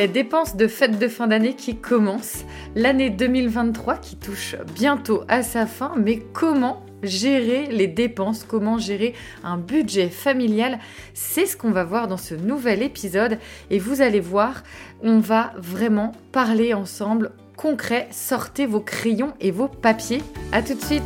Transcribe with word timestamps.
les 0.00 0.08
dépenses 0.08 0.56
de 0.56 0.66
fête 0.66 0.98
de 0.98 1.08
fin 1.08 1.26
d'année 1.26 1.52
qui 1.52 1.76
commencent, 1.76 2.46
l'année 2.74 3.10
2023 3.10 3.98
qui 3.98 4.16
touche 4.16 4.56
bientôt 4.74 5.24
à 5.28 5.42
sa 5.42 5.66
fin, 5.66 5.92
mais 5.98 6.20
comment 6.32 6.82
gérer 7.02 7.66
les 7.66 7.86
dépenses, 7.86 8.46
comment 8.48 8.78
gérer 8.78 9.12
un 9.44 9.58
budget 9.58 10.08
familial, 10.08 10.78
c'est 11.12 11.44
ce 11.44 11.54
qu'on 11.54 11.70
va 11.70 11.84
voir 11.84 12.08
dans 12.08 12.16
ce 12.16 12.34
nouvel 12.34 12.82
épisode 12.82 13.38
et 13.68 13.78
vous 13.78 14.00
allez 14.00 14.20
voir, 14.20 14.62
on 15.02 15.18
va 15.18 15.52
vraiment 15.58 16.12
parler 16.32 16.72
ensemble 16.72 17.32
concret, 17.58 18.08
sortez 18.10 18.64
vos 18.64 18.80
crayons 18.80 19.34
et 19.38 19.50
vos 19.50 19.68
papiers. 19.68 20.22
À 20.50 20.62
tout 20.62 20.76
de 20.76 20.82
suite. 20.82 21.02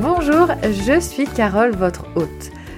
Bonjour, 0.00 0.46
je 0.62 1.00
suis 1.00 1.26
Carole, 1.26 1.74
votre 1.74 2.04
hôte. 2.14 2.52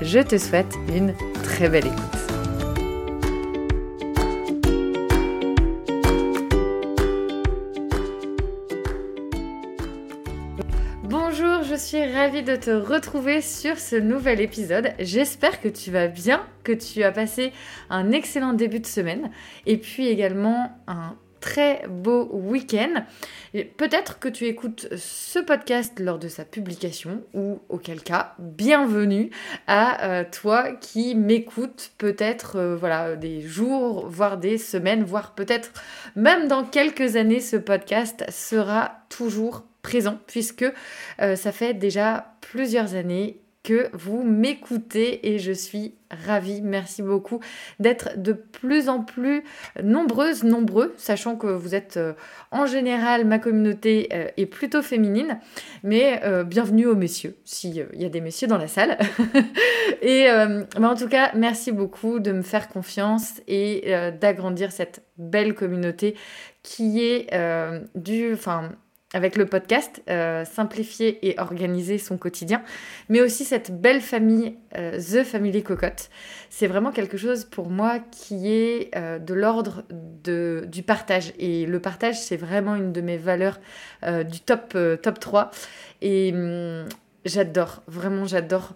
Je 0.00 0.20
te 0.20 0.38
souhaite 0.38 0.74
une 0.88 1.14
très 1.44 1.68
belle 1.68 1.86
écoute. 1.86 2.22
Bonjour, 11.04 11.62
je 11.62 11.74
suis 11.76 12.04
ravie 12.04 12.42
de 12.42 12.56
te 12.56 12.70
retrouver 12.70 13.42
sur 13.42 13.78
ce 13.78 13.96
nouvel 13.96 14.40
épisode. 14.40 14.92
J'espère 14.98 15.60
que 15.60 15.68
tu 15.68 15.90
vas 15.90 16.08
bien, 16.08 16.44
que 16.64 16.72
tu 16.72 17.02
as 17.02 17.12
passé 17.12 17.52
un 17.90 18.12
excellent 18.12 18.54
début 18.54 18.80
de 18.80 18.86
semaine 18.86 19.30
et 19.66 19.76
puis 19.76 20.08
également 20.08 20.70
un 20.86 21.16
très 21.42 21.82
beau 21.88 22.30
week-end. 22.32 23.04
Peut-être 23.76 24.18
que 24.18 24.28
tu 24.28 24.46
écoutes 24.46 24.88
ce 24.96 25.40
podcast 25.40 25.98
lors 25.98 26.18
de 26.18 26.28
sa 26.28 26.46
publication 26.46 27.22
ou 27.34 27.58
auquel 27.68 28.00
cas, 28.00 28.34
bienvenue 28.38 29.30
à 29.66 30.06
euh, 30.06 30.24
toi 30.24 30.72
qui 30.72 31.14
m'écoute 31.14 31.90
peut-être 31.98 32.56
euh, 32.56 32.76
voilà 32.76 33.16
des 33.16 33.42
jours, 33.42 34.06
voire 34.08 34.38
des 34.38 34.56
semaines, 34.56 35.02
voire 35.02 35.34
peut-être 35.34 35.72
même 36.16 36.48
dans 36.48 36.64
quelques 36.64 37.16
années 37.16 37.40
ce 37.40 37.56
podcast 37.56 38.24
sera 38.30 39.02
toujours 39.10 39.64
présent 39.82 40.18
puisque 40.28 40.64
euh, 41.20 41.36
ça 41.36 41.52
fait 41.52 41.74
déjà 41.74 42.36
plusieurs 42.40 42.94
années 42.94 43.40
que 43.62 43.90
vous 43.92 44.24
m'écoutez 44.24 45.32
et 45.32 45.38
je 45.38 45.52
suis 45.52 45.94
ravie. 46.10 46.60
Merci 46.62 47.02
beaucoup 47.02 47.40
d'être 47.78 48.20
de 48.20 48.32
plus 48.32 48.88
en 48.88 49.00
plus 49.00 49.44
nombreuses, 49.82 50.42
nombreux, 50.42 50.94
sachant 50.96 51.36
que 51.36 51.46
vous 51.46 51.74
êtes 51.74 51.96
euh, 51.96 52.12
en 52.50 52.66
général, 52.66 53.24
ma 53.24 53.38
communauté 53.38 54.08
euh, 54.12 54.26
est 54.36 54.46
plutôt 54.46 54.82
féminine, 54.82 55.38
mais 55.84 56.20
euh, 56.24 56.44
bienvenue 56.44 56.86
aux 56.86 56.96
messieurs, 56.96 57.36
s'il 57.44 57.74
y 57.74 58.04
a 58.04 58.08
des 58.08 58.20
messieurs 58.20 58.48
dans 58.48 58.58
la 58.58 58.68
salle. 58.68 58.98
et 60.02 60.28
en 60.30 60.94
tout 60.94 61.08
cas, 61.08 61.30
merci 61.34 61.72
beaucoup 61.72 62.18
de 62.18 62.32
me 62.32 62.42
faire 62.42 62.68
confiance 62.68 63.40
et 63.46 63.94
d'agrandir 64.20 64.72
cette 64.72 65.02
belle 65.16 65.54
communauté 65.54 66.16
qui 66.62 67.02
est 67.02 67.30
du... 67.94 68.36
avec 69.14 69.36
le 69.36 69.46
podcast, 69.46 70.02
euh, 70.08 70.44
simplifier 70.44 71.28
et 71.28 71.38
organiser 71.38 71.98
son 71.98 72.16
quotidien, 72.16 72.62
mais 73.08 73.20
aussi 73.20 73.44
cette 73.44 73.80
belle 73.80 74.00
famille, 74.00 74.56
euh, 74.76 74.98
The 74.98 75.24
Family 75.24 75.62
Cocotte. 75.62 76.08
C'est 76.50 76.66
vraiment 76.66 76.92
quelque 76.92 77.16
chose 77.16 77.44
pour 77.44 77.68
moi 77.68 77.98
qui 77.98 78.50
est 78.50 78.90
euh, 78.96 79.18
de 79.18 79.34
l'ordre 79.34 79.84
du 80.24 80.82
partage. 80.82 81.32
Et 81.38 81.66
le 81.66 81.80
partage, 81.80 82.18
c'est 82.18 82.36
vraiment 82.36 82.74
une 82.76 82.92
de 82.92 83.00
mes 83.00 83.16
valeurs 83.16 83.58
du 84.02 84.40
top, 84.40 84.76
top 85.02 85.20
3. 85.20 85.50
Et 86.00 86.32
hum, 86.32 86.84
j'adore, 87.24 87.82
vraiment 87.86 88.24
j'adore 88.24 88.72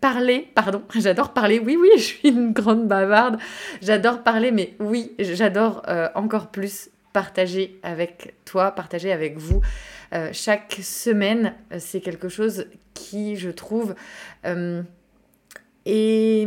parler, 0.00 0.48
pardon, 0.54 0.82
j'adore 0.94 1.32
parler, 1.32 1.58
oui, 1.58 1.76
oui, 1.80 1.88
je 1.96 2.02
suis 2.02 2.28
une 2.28 2.52
grande 2.52 2.86
bavarde, 2.86 3.38
j'adore 3.82 4.22
parler, 4.22 4.52
mais 4.52 4.74
oui, 4.80 5.12
j'adore 5.18 5.82
encore 6.14 6.48
plus 6.48 6.90
partager 7.16 7.80
avec 7.82 8.34
toi, 8.44 8.72
partager 8.72 9.10
avec 9.10 9.38
vous. 9.38 9.62
Euh, 10.12 10.28
chaque 10.34 10.80
semaine, 10.82 11.54
euh, 11.72 11.78
c'est 11.80 12.02
quelque 12.02 12.28
chose 12.28 12.66
qui, 12.92 13.36
je 13.36 13.48
trouve, 13.48 13.94
euh, 14.44 14.82
est 15.86 16.46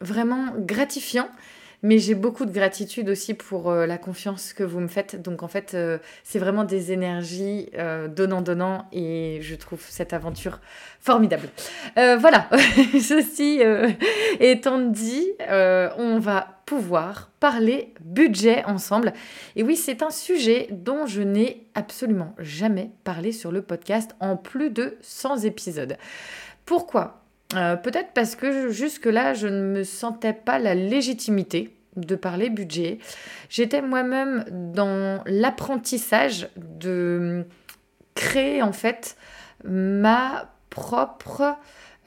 vraiment 0.00 0.52
gratifiant 0.58 1.28
mais 1.82 1.98
j'ai 1.98 2.14
beaucoup 2.14 2.46
de 2.46 2.52
gratitude 2.52 3.08
aussi 3.08 3.34
pour 3.34 3.70
euh, 3.70 3.86
la 3.86 3.98
confiance 3.98 4.52
que 4.52 4.62
vous 4.62 4.80
me 4.80 4.88
faites. 4.88 5.20
Donc 5.20 5.42
en 5.42 5.48
fait, 5.48 5.72
euh, 5.74 5.98
c'est 6.22 6.38
vraiment 6.38 6.64
des 6.64 6.92
énergies 6.92 7.70
euh, 7.76 8.08
donnant-donnant 8.08 8.86
et 8.92 9.40
je 9.42 9.54
trouve 9.56 9.84
cette 9.88 10.12
aventure 10.12 10.60
formidable. 11.00 11.48
voilà, 11.96 12.48
ceci 13.00 13.60
étant 14.38 14.78
dit, 14.78 15.26
on 15.40 16.18
va 16.20 16.62
pouvoir 16.64 17.30
parler 17.40 17.92
budget 18.00 18.64
ensemble. 18.64 19.12
Et 19.56 19.64
oui, 19.64 19.74
c'est 19.76 20.02
un 20.02 20.10
sujet 20.10 20.68
dont 20.70 21.06
je 21.06 21.22
n'ai 21.22 21.66
absolument 21.74 22.34
jamais 22.38 22.92
parlé 23.02 23.32
sur 23.32 23.50
le 23.50 23.62
podcast 23.62 24.14
en 24.20 24.36
plus 24.36 24.70
de 24.70 24.96
100 25.00 25.38
épisodes. 25.38 25.96
Pourquoi? 26.64 27.21
Euh, 27.54 27.76
peut-être 27.76 28.12
parce 28.14 28.36
que 28.36 28.70
jusque-là, 28.70 29.34
je 29.34 29.46
ne 29.46 29.62
me 29.62 29.84
sentais 29.84 30.32
pas 30.32 30.58
la 30.58 30.74
légitimité 30.74 31.76
de 31.96 32.14
parler 32.14 32.48
budget. 32.48 32.98
J'étais 33.50 33.82
moi-même 33.82 34.44
dans 34.50 35.22
l'apprentissage 35.26 36.48
de 36.56 37.44
créer 38.14 38.62
en 38.62 38.72
fait 38.72 39.16
ma 39.64 40.50
propre, 40.70 41.56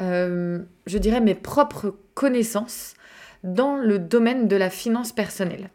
euh, 0.02 0.60
je 0.88 0.98
dirais 0.98 1.22
mes 1.22 1.36
propres 1.36 1.96
connaissances 2.16 2.96
dans 3.44 3.78
le 3.78 4.00
domaine 4.00 4.48
de 4.48 4.56
la 4.56 4.70
finance 4.70 5.12
personnelle. 5.12 5.70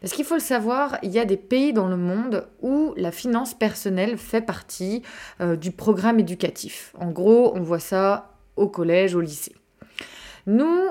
Parce 0.00 0.12
qu'il 0.12 0.26
faut 0.26 0.34
le 0.34 0.40
savoir, 0.40 0.98
il 1.02 1.10
y 1.10 1.18
a 1.18 1.24
des 1.24 1.38
pays 1.38 1.72
dans 1.72 1.88
le 1.88 1.96
monde 1.96 2.46
où 2.60 2.92
la 2.96 3.10
finance 3.10 3.54
personnelle 3.54 4.18
fait 4.18 4.42
partie 4.42 5.02
euh, 5.40 5.56
du 5.56 5.72
programme 5.72 6.20
éducatif. 6.20 6.92
En 7.00 7.10
gros, 7.10 7.56
on 7.56 7.62
voit 7.62 7.80
ça 7.80 8.35
au 8.56 8.68
collège, 8.68 9.14
au 9.14 9.20
lycée. 9.20 9.54
Nous, 10.46 10.88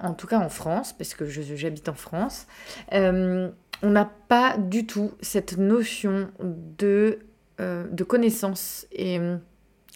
en 0.00 0.14
tout 0.14 0.26
cas 0.26 0.38
en 0.38 0.48
France, 0.48 0.92
parce 0.92 1.14
que 1.14 1.26
j'habite 1.26 1.88
en 1.88 1.94
France, 1.94 2.46
euh, 2.92 3.50
on 3.82 3.90
n'a 3.90 4.10
pas 4.28 4.56
du 4.56 4.86
tout 4.86 5.12
cette 5.20 5.58
notion 5.58 6.30
de, 6.40 7.18
euh, 7.60 7.86
connaissance 8.06 8.86
et 8.92 9.18
euh, 9.18 9.36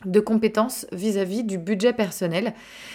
de 0.05 0.21
compétences 0.21 0.87
vis-à-vis 0.93 1.45
du 1.45 1.59
budget 1.59 1.93
personnel. 1.93 2.53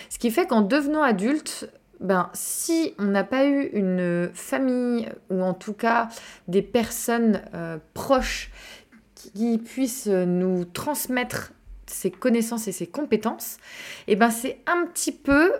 Ce 0.09 0.19
qui 0.19 0.31
fait 0.31 0.47
qu'en 0.47 0.62
devenant 0.62 1.01
adulte, 1.01 1.69
ben, 2.00 2.29
si 2.33 2.94
on 2.97 3.06
n'a 3.06 3.24
pas 3.24 3.45
eu 3.45 3.69
une 3.74 4.29
famille 4.33 5.09
ou 5.29 5.41
en 5.41 5.53
tout 5.53 5.74
cas 5.74 6.09
des 6.47 6.62
personnes 6.62 7.41
proches 7.94 8.51
qui 9.13 9.59
puissent 9.59 10.07
nous 10.07 10.65
transmettre 10.65 11.53
ses 11.91 12.11
connaissances 12.11 12.67
et 12.67 12.71
ses 12.71 12.88
compétences, 12.88 13.57
et 14.07 14.13
eh 14.13 14.15
ben 14.15 14.29
c'est 14.29 14.59
un 14.67 14.85
petit 14.85 15.11
peu 15.11 15.53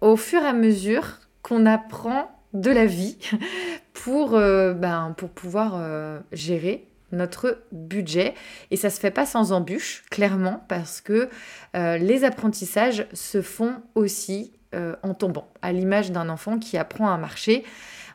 au 0.00 0.16
fur 0.16 0.42
et 0.42 0.46
à 0.46 0.52
mesure 0.52 1.18
qu'on 1.42 1.66
apprend 1.66 2.30
de 2.52 2.70
la 2.70 2.86
vie 2.86 3.16
pour, 3.92 4.34
euh, 4.34 4.74
ben, 4.74 5.14
pour 5.16 5.30
pouvoir 5.30 5.74
euh, 5.76 6.20
gérer 6.32 6.86
notre 7.10 7.62
budget. 7.72 8.34
Et 8.70 8.76
ça 8.76 8.90
se 8.90 9.00
fait 9.00 9.10
pas 9.10 9.24
sans 9.24 9.52
embûches, 9.52 10.04
clairement, 10.10 10.64
parce 10.68 11.00
que 11.00 11.28
euh, 11.74 11.96
les 11.96 12.24
apprentissages 12.24 13.06
se 13.12 13.42
font 13.42 13.76
aussi 13.94 14.52
en 15.02 15.14
tombant. 15.14 15.48
À 15.62 15.72
l'image 15.72 16.12
d'un 16.12 16.28
enfant 16.28 16.58
qui 16.58 16.76
apprend 16.76 17.10
à 17.10 17.16
marcher, 17.16 17.64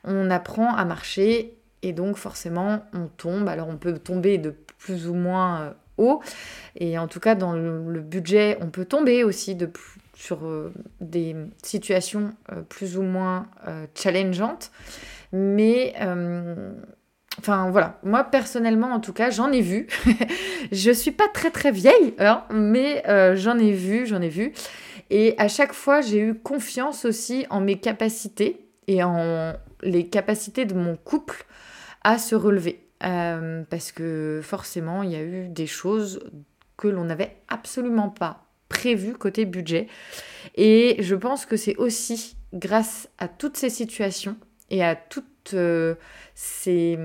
on 0.04 0.30
apprend 0.30 0.76
à 0.76 0.86
marcher 0.86 1.58
et 1.82 1.94
donc 1.94 2.16
forcément 2.16 2.84
on 2.94 3.08
tombe. 3.08 3.50
Alors 3.50 3.70
on 3.70 3.78
peut 3.78 3.98
tomber 3.98 4.38
de 4.38 4.52
plus 4.78 5.08
ou 5.08 5.16
moins 5.16 5.74
Et 6.76 6.98
en 6.98 7.08
tout 7.08 7.20
cas, 7.20 7.36
dans 7.36 7.54
le, 7.54 8.02
budget, 8.02 8.58
on 8.62 8.70
peut 8.70 8.86
tomber 8.86 9.24
aussi 9.24 9.58
sur 10.16 10.46
euh, 10.46 10.74
des 11.02 11.36
situations 11.62 12.34
euh, 12.52 12.62
plus 12.62 12.98
ou 12.98 13.04
moins 13.04 13.48
euh, 13.68 13.86
challengeantes. 13.96 14.72
Mais, 15.32 15.96
enfin 17.40 17.72
voilà, 17.72 18.00
moi 18.04 18.24
personnellement, 18.24 18.92
en 18.92 19.00
tout 19.00 19.14
cas, 19.14 19.32
j'en 19.32 19.52
ai 19.52 19.62
vu. 19.62 19.88
je 20.72 20.92
suis 20.92 21.12
pas 21.12 21.28
très 21.34 21.50
très 21.50 21.72
vieille, 21.72 22.14
hein, 22.20 22.44
mais 22.52 23.04
j'en 23.36 23.58
ai 23.58 23.72
vu, 23.72 24.06
j'en 24.06 24.22
ai 24.22 24.30
vu. 24.30 24.54
Et 25.10 25.34
à 25.40 25.48
chaque 25.48 25.74
fois, 25.74 26.02
j'ai 26.02 26.20
eu 26.20 26.36
confiance 26.36 27.04
aussi 27.06 27.48
en 27.50 27.62
mes 27.62 27.80
capacités 27.80 28.68
et 28.88 29.04
en 29.04 29.54
les 29.82 30.06
capacités 30.08 30.66
de 30.66 30.76
mon 30.76 30.96
couple 30.96 31.46
à 32.04 32.20
se 32.20 32.36
relever. 32.36 32.83
Euh, 33.04 33.64
parce 33.70 33.92
que 33.92 34.40
forcément, 34.44 35.04
il 35.04 35.12
y 35.12 35.16
a 35.16 35.24
eu 35.24 35.50
des 35.50 35.68
choses 35.68 36.22
que 36.78 36.88
l'on 36.88 37.06
n'avait 37.06 37.36
absolument 37.48 38.10
pas 38.10 38.46
prévues 38.70 39.14
côté 39.14 39.46
budget. 39.46 39.88
Et 40.56 40.98
je 41.00 41.16
pense 41.16 41.46
que 41.46 41.58
c'est 41.58 41.76
aussi 41.78 42.38
grâce 42.54 43.10
à 43.18 43.28
toutes 43.28 43.58
ces 43.58 43.70
situations 43.70 44.38
et 44.70 44.84
à, 44.84 44.96
toutes, 44.96 45.54
euh, 45.54 45.96
ces, 46.34 46.98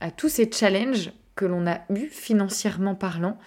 à 0.00 0.10
tous 0.10 0.28
ces 0.28 0.50
challenges 0.50 1.12
que 1.34 1.44
l'on 1.44 1.66
a 1.66 1.80
eu 1.90 2.08
financièrement 2.08 2.94
parlant, 2.94 3.38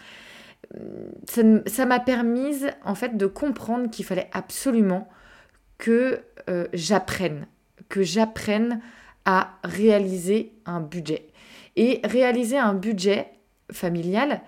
ça 1.25 1.85
m'a 1.85 1.99
permis 1.99 2.61
en 2.83 2.93
fait 2.93 3.17
de 3.17 3.25
comprendre 3.25 3.89
qu'il 3.89 4.05
fallait 4.05 4.29
absolument 4.31 5.09
que 5.79 6.21
euh, 6.49 6.67
j'apprenne, 6.73 7.47
que 7.87 8.03
j'apprenne 8.03 8.81
à 9.25 9.57
réaliser 9.63 10.53
un 10.65 10.81
budget. 10.81 11.29
Et 11.81 12.01
réaliser 12.03 12.57
un 12.57 12.73
budget 12.73 13.27
familial, 13.71 14.41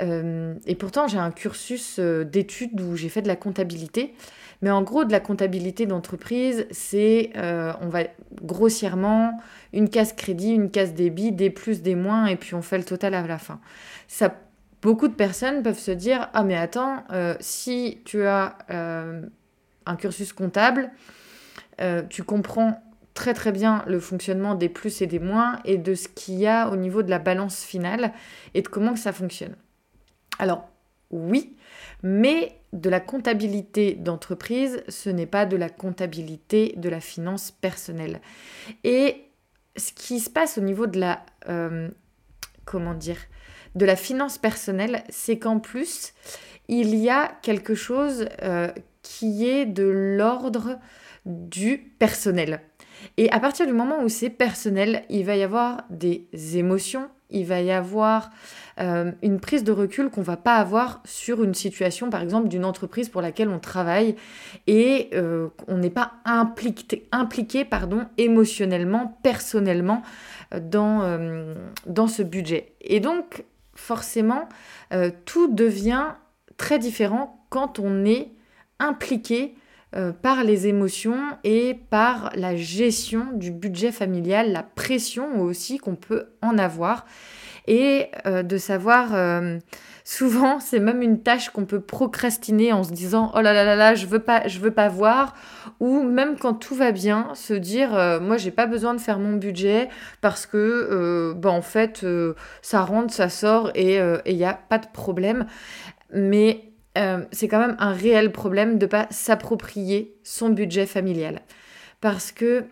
euh, 0.00 0.54
et 0.64 0.74
pourtant 0.74 1.06
j'ai 1.06 1.18
un 1.18 1.30
cursus 1.30 1.98
euh, 1.98 2.24
d'études 2.24 2.80
où 2.80 2.96
j'ai 2.96 3.10
fait 3.10 3.20
de 3.20 3.28
la 3.28 3.36
comptabilité, 3.36 4.14
mais 4.62 4.70
en 4.70 4.80
gros 4.80 5.04
de 5.04 5.12
la 5.12 5.20
comptabilité 5.20 5.84
d'entreprise, 5.84 6.66
c'est, 6.70 7.28
euh, 7.36 7.74
on 7.82 7.88
va 7.88 8.04
grossièrement, 8.40 9.38
une 9.74 9.90
case 9.90 10.14
crédit, 10.14 10.52
une 10.52 10.70
case 10.70 10.94
débit, 10.94 11.30
des 11.30 11.50
plus, 11.50 11.82
des 11.82 11.94
moins, 11.94 12.24
et 12.24 12.36
puis 12.36 12.54
on 12.54 12.62
fait 12.62 12.78
le 12.78 12.84
total 12.84 13.12
à 13.12 13.26
la 13.26 13.36
fin. 13.36 13.60
Ça, 14.06 14.34
beaucoup 14.80 15.08
de 15.08 15.14
personnes 15.14 15.62
peuvent 15.62 15.78
se 15.78 15.90
dire, 15.90 16.30
ah 16.32 16.42
mais 16.42 16.56
attends, 16.56 17.04
si 17.38 18.00
tu 18.06 18.24
as 18.24 18.56
un 18.70 19.96
cursus 19.96 20.32
comptable, 20.32 20.90
tu 22.08 22.22
comprends 22.22 22.80
très 23.18 23.34
très 23.34 23.50
bien 23.50 23.82
le 23.88 23.98
fonctionnement 23.98 24.54
des 24.54 24.68
plus 24.68 25.02
et 25.02 25.08
des 25.08 25.18
moins 25.18 25.58
et 25.64 25.76
de 25.76 25.96
ce 25.96 26.06
qu'il 26.06 26.36
y 26.36 26.46
a 26.46 26.70
au 26.70 26.76
niveau 26.76 27.02
de 27.02 27.10
la 27.10 27.18
balance 27.18 27.64
finale 27.64 28.12
et 28.54 28.62
de 28.62 28.68
comment 28.68 28.92
que 28.94 29.00
ça 29.00 29.12
fonctionne. 29.12 29.56
Alors 30.38 30.68
oui, 31.10 31.56
mais 32.04 32.52
de 32.72 32.88
la 32.88 33.00
comptabilité 33.00 33.94
d'entreprise, 33.94 34.84
ce 34.88 35.10
n'est 35.10 35.26
pas 35.26 35.46
de 35.46 35.56
la 35.56 35.68
comptabilité 35.68 36.74
de 36.76 36.88
la 36.88 37.00
finance 37.00 37.50
personnelle. 37.50 38.20
Et 38.84 39.24
ce 39.76 39.92
qui 39.92 40.20
se 40.20 40.30
passe 40.30 40.56
au 40.56 40.60
niveau 40.60 40.86
de 40.86 41.00
la 41.00 41.26
euh, 41.48 41.88
comment 42.66 42.94
dire 42.94 43.18
de 43.74 43.84
la 43.84 43.96
finance 43.96 44.38
personnelle, 44.38 45.02
c'est 45.08 45.40
qu'en 45.40 45.58
plus 45.58 46.12
il 46.68 46.94
y 46.94 47.10
a 47.10 47.36
quelque 47.42 47.74
chose 47.74 48.28
euh, 48.44 48.70
qui 49.02 49.48
est 49.48 49.66
de 49.66 49.88
l'ordre 49.88 50.78
du 51.26 51.78
personnel. 51.98 52.60
Et 53.16 53.30
à 53.30 53.40
partir 53.40 53.66
du 53.66 53.72
moment 53.72 54.02
où 54.02 54.08
c'est 54.08 54.30
personnel, 54.30 55.04
il 55.10 55.24
va 55.24 55.36
y 55.36 55.42
avoir 55.42 55.84
des 55.90 56.28
émotions, 56.56 57.08
il 57.30 57.44
va 57.44 57.60
y 57.60 57.70
avoir 57.70 58.30
euh, 58.80 59.12
une 59.22 59.40
prise 59.40 59.64
de 59.64 59.72
recul 59.72 60.08
qu'on 60.08 60.22
va 60.22 60.36
pas 60.36 60.56
avoir 60.56 61.02
sur 61.04 61.42
une 61.42 61.54
situation, 61.54 62.10
par 62.10 62.22
exemple, 62.22 62.48
d'une 62.48 62.64
entreprise 62.64 63.08
pour 63.08 63.20
laquelle 63.20 63.48
on 63.48 63.58
travaille 63.58 64.16
et 64.66 65.10
euh, 65.12 65.48
on 65.66 65.78
n'est 65.78 65.90
pas 65.90 66.12
impliqué, 66.24 67.06
impliqué 67.12 67.64
pardon, 67.64 68.06
émotionnellement, 68.16 69.18
personnellement 69.22 70.02
euh, 70.54 71.54
dans 71.86 72.06
ce 72.06 72.22
budget. 72.22 72.72
Et 72.80 73.00
donc, 73.00 73.44
forcément, 73.74 74.48
tout 75.24 75.52
devient 75.54 76.06
très 76.56 76.78
différent 76.78 77.44
quand 77.48 77.78
on 77.78 78.04
est 78.04 78.32
impliqué 78.80 79.54
euh, 79.96 80.12
par 80.12 80.44
les 80.44 80.66
émotions 80.66 81.16
et 81.44 81.72
par 81.88 82.30
la 82.34 82.54
gestion 82.56 83.28
du 83.32 83.50
budget 83.50 83.90
familial, 83.90 84.52
la 84.52 84.62
pression 84.62 85.40
aussi 85.40 85.78
qu'on 85.78 85.94
peut 85.94 86.26
en 86.42 86.58
avoir. 86.58 87.06
Et 87.66 88.08
euh, 88.26 88.42
de 88.42 88.58
savoir, 88.58 89.14
euh, 89.14 89.58
souvent 90.04 90.60
c'est 90.60 90.78
même 90.78 91.00
une 91.00 91.22
tâche 91.22 91.48
qu'on 91.48 91.64
peut 91.64 91.80
procrastiner 91.80 92.70
en 92.70 92.82
se 92.84 92.92
disant 92.92 93.32
oh 93.34 93.40
là 93.40 93.54
là 93.54 93.64
là 93.64 93.76
là, 93.76 93.94
je 93.94 94.04
veux 94.04 94.18
pas, 94.18 94.46
je 94.46 94.58
veux 94.58 94.72
pas 94.72 94.90
voir. 94.90 95.32
Ou 95.80 96.02
même 96.02 96.36
quand 96.36 96.52
tout 96.52 96.74
va 96.74 96.92
bien, 96.92 97.34
se 97.34 97.54
dire 97.54 97.90
moi 98.20 98.36
j'ai 98.36 98.50
pas 98.50 98.66
besoin 98.66 98.92
de 98.92 99.00
faire 99.00 99.18
mon 99.18 99.36
budget 99.36 99.88
parce 100.20 100.44
que 100.44 101.32
bah, 101.34 101.50
en 101.50 101.62
fait 101.62 102.04
ça 102.60 102.82
rentre, 102.82 103.14
ça 103.14 103.30
sort 103.30 103.70
et 103.74 103.98
il 104.26 104.36
n'y 104.36 104.44
a 104.44 104.54
pas 104.54 104.78
de 104.78 104.88
problème. 104.92 105.46
Mais 106.12 106.68
euh, 106.96 107.24
c'est 107.32 107.48
quand 107.48 107.60
même 107.60 107.76
un 107.78 107.92
réel 107.92 108.32
problème 108.32 108.78
de 108.78 108.86
ne 108.86 108.90
pas 108.90 109.06
s'approprier 109.10 110.16
son 110.24 110.48
budget 110.48 110.86
familial. 110.86 111.42
Parce 112.00 112.32
que, 112.32 112.64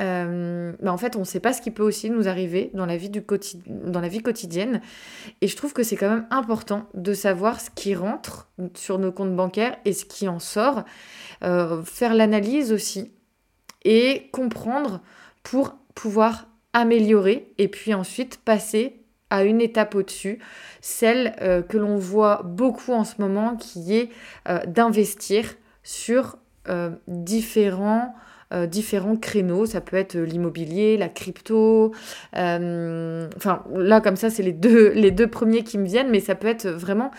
euh, 0.00 0.72
bah, 0.80 0.92
en 0.92 0.96
fait, 0.96 1.16
on 1.16 1.20
ne 1.20 1.24
sait 1.24 1.40
pas 1.40 1.52
ce 1.52 1.60
qui 1.60 1.70
peut 1.70 1.82
aussi 1.82 2.10
nous 2.10 2.28
arriver 2.28 2.70
dans 2.74 2.86
la, 2.86 2.96
vie 2.96 3.10
du 3.10 3.22
dans 3.66 4.00
la 4.00 4.08
vie 4.08 4.22
quotidienne. 4.22 4.80
Et 5.40 5.48
je 5.48 5.56
trouve 5.56 5.72
que 5.72 5.82
c'est 5.82 5.96
quand 5.96 6.08
même 6.08 6.26
important 6.30 6.88
de 6.94 7.12
savoir 7.12 7.60
ce 7.60 7.70
qui 7.70 7.94
rentre 7.94 8.48
sur 8.74 8.98
nos 8.98 9.12
comptes 9.12 9.36
bancaires 9.36 9.76
et 9.84 9.92
ce 9.92 10.04
qui 10.04 10.28
en 10.28 10.38
sort. 10.38 10.84
Euh, 11.42 11.82
faire 11.82 12.14
l'analyse 12.14 12.72
aussi 12.72 13.12
et 13.84 14.28
comprendre 14.32 15.00
pour 15.42 15.74
pouvoir 15.94 16.48
améliorer 16.72 17.52
et 17.58 17.68
puis 17.68 17.94
ensuite 17.94 18.38
passer 18.44 18.99
à 19.30 19.44
une 19.44 19.60
étape 19.60 19.94
au-dessus, 19.94 20.40
celle 20.80 21.34
euh, 21.40 21.62
que 21.62 21.78
l'on 21.78 21.96
voit 21.96 22.42
beaucoup 22.44 22.92
en 22.92 23.04
ce 23.04 23.14
moment, 23.20 23.56
qui 23.56 23.96
est 23.96 24.10
euh, 24.48 24.58
d'investir 24.66 25.54
sur 25.82 26.36
euh, 26.68 26.90
différents, 27.06 28.14
différents 28.66 29.16
créneaux. 29.16 29.64
Ça 29.64 29.80
peut 29.80 29.96
être 29.96 30.18
l'immobilier, 30.18 30.96
la 30.96 31.08
crypto. 31.08 31.94
enfin, 32.34 33.64
là, 33.72 34.00
comme 34.00 34.16
ça, 34.16 34.28
c'est 34.28 34.42
les 34.42 34.52
deux, 34.52 34.88
les 34.94 35.12
deux 35.12 35.28
premiers 35.28 35.62
qui 35.62 35.78
me 35.78 35.86
viennent, 35.86 36.10
mais 36.10 36.18
ça 36.18 36.34
peut 36.34 36.48
être 36.48 36.66
vraiment 36.66 37.12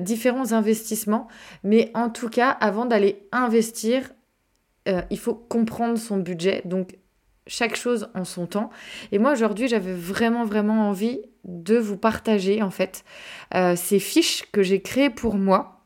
différents 0.00 0.52
investissements. 0.52 1.28
Mais 1.64 1.90
en 1.92 2.08
tout 2.08 2.30
cas, 2.30 2.48
avant 2.48 2.86
d'aller 2.86 3.28
investir, 3.30 4.10
il 4.86 5.18
faut 5.18 5.34
comprendre 5.34 5.98
son 5.98 6.16
budget. 6.16 6.62
Donc, 6.64 6.96
chaque 7.46 7.76
chose 7.76 8.08
en 8.14 8.24
son 8.24 8.46
temps. 8.46 8.70
Et 9.12 9.18
moi 9.18 9.32
aujourd'hui, 9.32 9.68
j'avais 9.68 9.92
vraiment 9.92 10.44
vraiment 10.44 10.88
envie 10.88 11.20
de 11.44 11.78
vous 11.78 11.96
partager 11.96 12.62
en 12.62 12.70
fait 12.70 13.04
euh, 13.54 13.74
ces 13.76 13.98
fiches 13.98 14.44
que 14.52 14.62
j'ai 14.62 14.80
créées 14.80 15.10
pour 15.10 15.34
moi 15.34 15.80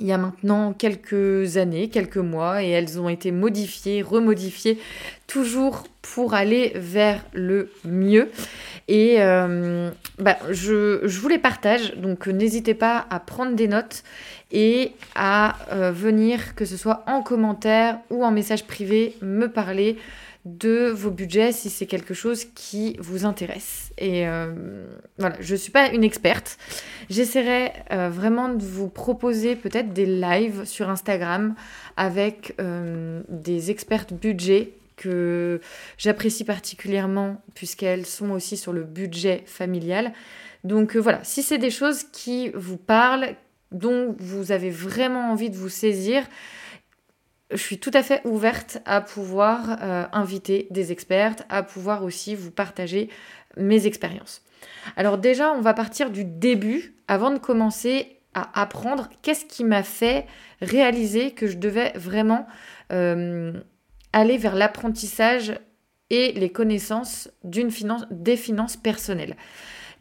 il 0.00 0.06
y 0.06 0.12
a 0.12 0.18
maintenant 0.18 0.72
quelques 0.72 1.56
années, 1.56 1.88
quelques 1.88 2.18
mois, 2.18 2.62
et 2.62 2.68
elles 2.68 3.00
ont 3.00 3.08
été 3.08 3.32
modifiées, 3.32 4.02
remodifiées, 4.02 4.78
toujours 5.26 5.84
pour 6.02 6.34
aller 6.34 6.72
vers 6.74 7.24
le 7.32 7.70
mieux. 7.84 8.30
Et 8.86 9.16
euh, 9.18 9.90
bah, 10.18 10.38
je, 10.50 11.04
vous 11.06 11.28
les 11.28 11.38
partage, 11.38 11.94
donc 11.96 12.26
n'hésitez 12.26 12.74
pas 12.74 13.06
à 13.10 13.20
prendre 13.20 13.54
des 13.54 13.68
notes 13.68 14.02
et 14.50 14.92
à 15.14 15.56
euh, 15.72 15.90
venir, 15.90 16.54
que 16.54 16.64
ce 16.64 16.76
soit 16.76 17.04
en 17.06 17.22
commentaire 17.22 17.98
ou 18.10 18.24
en 18.24 18.30
message 18.30 18.66
privé, 18.66 19.16
me 19.20 19.48
parler 19.48 19.98
de 20.44 20.88
vos 20.90 21.10
budgets 21.10 21.52
si 21.52 21.68
c'est 21.70 21.86
quelque 21.86 22.14
chose 22.14 22.44
qui 22.54 22.96
vous 23.00 23.24
intéresse. 23.24 23.90
Et 23.98 24.26
euh, 24.26 24.86
voilà, 25.18 25.36
je 25.40 25.52
ne 25.52 25.58
suis 25.58 25.72
pas 25.72 25.88
une 25.90 26.04
experte. 26.04 26.58
J'essaierai 27.10 27.72
euh, 27.92 28.08
vraiment 28.08 28.48
de 28.48 28.64
vous 28.64 28.88
proposer 28.88 29.56
peut-être 29.56 29.92
des 29.92 30.06
lives 30.06 30.64
sur 30.64 30.88
Instagram 30.88 31.54
avec 31.96 32.54
euh, 32.60 33.22
des 33.28 33.70
expertes 33.70 34.12
budget 34.12 34.72
que 34.96 35.60
j'apprécie 35.96 36.44
particulièrement 36.44 37.40
puisqu'elles 37.54 38.06
sont 38.06 38.30
aussi 38.30 38.56
sur 38.56 38.72
le 38.72 38.84
budget 38.84 39.42
familial. 39.46 40.12
Donc 40.64 40.96
voilà, 40.96 41.22
si 41.22 41.42
c'est 41.42 41.58
des 41.58 41.70
choses 41.70 42.04
qui 42.12 42.50
vous 42.54 42.76
parlent, 42.76 43.36
dont 43.70 44.16
vous 44.18 44.50
avez 44.50 44.70
vraiment 44.70 45.30
envie 45.30 45.50
de 45.50 45.56
vous 45.56 45.68
saisir, 45.68 46.24
je 47.50 47.56
suis 47.56 47.78
tout 47.78 47.90
à 47.94 48.02
fait 48.02 48.20
ouverte 48.24 48.78
à 48.84 49.00
pouvoir 49.00 49.78
euh, 49.82 50.04
inviter 50.12 50.66
des 50.70 50.92
expertes, 50.92 51.44
à 51.48 51.62
pouvoir 51.62 52.04
aussi 52.04 52.34
vous 52.34 52.50
partager 52.50 53.08
mes 53.56 53.86
expériences. 53.86 54.42
Alors 54.96 55.18
déjà, 55.18 55.52
on 55.52 55.60
va 55.60 55.74
partir 55.74 56.10
du 56.10 56.24
début 56.24 56.94
avant 57.08 57.30
de 57.30 57.38
commencer 57.38 58.18
à 58.34 58.60
apprendre 58.60 59.08
qu'est-ce 59.22 59.46
qui 59.46 59.64
m'a 59.64 59.82
fait 59.82 60.26
réaliser 60.60 61.30
que 61.32 61.46
je 61.46 61.56
devais 61.56 61.92
vraiment 61.94 62.46
euh, 62.92 63.52
aller 64.12 64.36
vers 64.36 64.54
l'apprentissage 64.54 65.54
et 66.10 66.32
les 66.32 66.50
connaissances 66.50 67.30
finance, 67.70 68.06
des 68.10 68.36
finances 68.36 68.76
personnelles. 68.76 69.36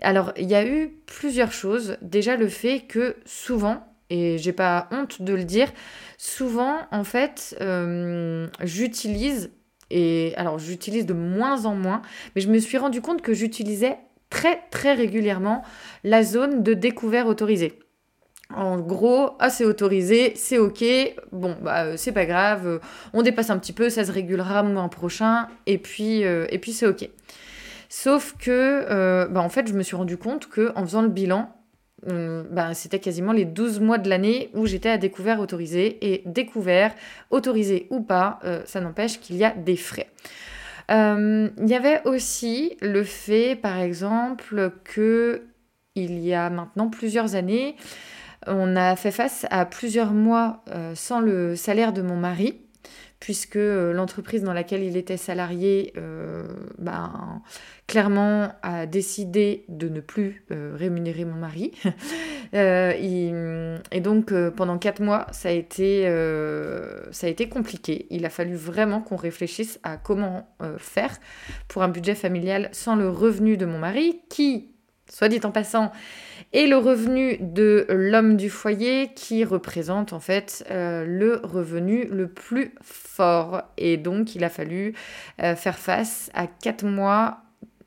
Alors, 0.02 0.32
il 0.38 0.50
y 0.50 0.56
a 0.56 0.66
eu 0.66 0.90
plusieurs 1.06 1.52
choses. 1.52 1.98
Déjà, 2.02 2.36
le 2.36 2.48
fait 2.48 2.82
que 2.82 3.16
souvent, 3.26 3.87
et 4.10 4.38
j'ai 4.38 4.54
pas 4.54 4.88
honte 4.92 5.22
de 5.22 5.34
le 5.34 5.44
dire, 5.44 5.72
souvent, 6.18 6.80
en 6.92 7.04
fait, 7.04 7.58
euh, 7.62 8.48
j'utilise, 8.64 9.52
et 9.90 10.34
alors 10.38 10.60
j'utilise 10.60 11.06
de 11.06 11.14
moins 11.14 11.66
en 11.66 11.76
moins, 11.76 12.02
mais 12.36 12.42
je 12.42 12.50
me 12.50 12.58
suis 12.60 12.78
rendu 12.78 13.02
compte 13.02 13.22
que 13.22 13.34
j'utilisais 13.34 13.98
très 14.30 14.62
très 14.72 14.94
régulièrement 14.94 15.64
la 16.04 16.24
zone 16.24 16.64
de 16.64 16.74
découvert 16.74 17.28
autorisée. 17.28 17.80
En 18.54 18.80
gros, 18.80 19.32
ah 19.40 19.50
c'est 19.50 19.66
autorisé, 19.66 20.32
c'est 20.36 20.58
ok, 20.58 20.84
bon 21.34 21.58
bah 21.62 21.84
euh, 21.84 21.94
c'est 21.98 22.14
pas 22.14 22.26
grave, 22.26 22.66
euh, 22.66 22.80
on 23.12 23.22
dépasse 23.22 23.50
un 23.50 23.60
petit 23.60 23.74
peu, 23.74 23.90
ça 23.90 24.06
se 24.06 24.12
régulera 24.12 24.64
le 24.64 24.70
mois 24.70 24.88
prochain, 24.88 25.50
et 25.66 25.78
puis, 25.78 26.22
et 26.22 26.60
puis 26.60 26.72
c'est 26.72 26.88
ok. 26.88 27.10
Sauf 27.90 28.36
que, 28.38 29.28
bah, 29.30 29.40
en 29.42 29.48
fait, 29.48 29.68
je 29.68 29.74
me 29.74 29.82
suis 29.82 29.96
rendu 29.96 30.18
compte 30.18 30.50
que 30.50 30.74
en 30.76 30.84
faisant 30.84 31.02
le 31.02 31.08
bilan, 31.08 31.57
ben, 32.06 32.74
c'était 32.74 33.00
quasiment 33.00 33.32
les 33.32 33.46
12 33.46 33.80
mois 33.80 33.98
de 33.98 34.10
l'année 34.10 34.50
où 34.54 34.66
j'étais 34.66 34.90
à 34.90 34.98
découvert 34.98 35.40
autorisé. 35.40 35.98
Et 36.02 36.24
découvert, 36.26 36.94
autorisé 37.32 37.88
ou 37.90 38.02
pas, 38.02 38.40
euh, 38.44 38.62
ça 38.66 38.82
n'empêche 38.82 39.20
qu'il 39.20 39.38
y 39.38 39.44
a 39.44 39.52
des 39.52 39.78
frais. 39.78 40.10
Euh, 40.92 41.50
il 41.58 41.68
y 41.68 41.76
avait 41.76 42.02
aussi 42.06 42.78
le 42.82 43.04
fait, 43.04 43.56
par 43.56 43.78
exemple, 43.78 44.72
que 44.84 45.44
il 45.96 46.20
y 46.20 46.34
a 46.34 46.50
maintenant 46.50 46.90
plusieurs 46.90 47.36
années, 47.36 47.76
on 48.46 48.76
a 48.76 48.96
fait 48.96 49.12
face 49.12 49.48
à 49.50 49.66
plusieurs 49.66 50.12
mois 50.12 50.64
sans 50.94 51.20
le 51.20 51.56
salaire 51.56 51.92
de 51.92 52.04
mon 52.04 52.16
mari 52.16 52.67
puisque 53.20 53.56
euh, 53.56 53.94
l'entreprise 53.94 54.44
dans 54.44 54.54
laquelle 54.54 54.84
il 54.84 54.96
était 54.96 55.18
salarié, 55.18 55.94
euh, 55.98 56.48
ben, 56.78 57.42
clairement 57.88 58.52
a 58.62 58.86
décidé 58.86 59.66
de 59.70 59.90
ne 59.90 60.02
plus 60.02 60.44
euh, 60.52 60.76
rémunérer 60.78 61.26
mon 61.26 61.36
mari. 61.36 61.72
et 62.54 64.02
donc 64.02 64.34
pendant 64.52 64.78
quatre 64.78 65.02
mois, 65.02 65.28
ça 65.32 65.50
a, 65.50 65.52
été, 65.52 66.04
ça 67.12 67.28
a 67.28 67.30
été 67.30 67.50
compliqué. 67.50 68.08
Il 68.10 68.26
a 68.26 68.30
fallu 68.30 68.56
vraiment 68.56 69.02
qu'on 69.02 69.16
réfléchisse 69.16 69.80
à 69.84 69.98
comment 69.98 70.48
faire 70.78 71.18
pour 71.68 71.84
un 71.84 71.90
budget 71.90 72.16
familial 72.16 72.70
sans 72.72 72.96
le 72.96 73.10
revenu 73.10 73.58
de 73.58 73.66
mon 73.66 73.80
mari, 73.80 74.22
qui, 74.30 74.70
soit 75.10 75.30
dit 75.30 75.40
en 75.44 75.52
passant, 75.52 75.92
et 76.54 76.68
le 76.68 76.78
revenu 76.78 77.38
de 77.40 77.86
l'homme 77.90 78.38
du 78.38 78.50
foyer 78.50 79.12
qui 79.16 79.44
représente 79.44 80.14
en 80.14 80.20
fait 80.20 80.66
euh, 80.72 81.06
le 81.06 81.42
revenu 81.44 82.06
le 82.06 82.28
plus 82.28 82.74
fort. 82.82 83.64
Et 83.78 83.98
donc 83.98 84.36
il 84.36 84.44
a 84.44 84.50
fallu 84.50 84.94
euh, 85.42 85.56
faire 85.56 85.78
face 85.78 86.30
à 86.34 86.48
4 86.48 86.86
mois 86.86 87.40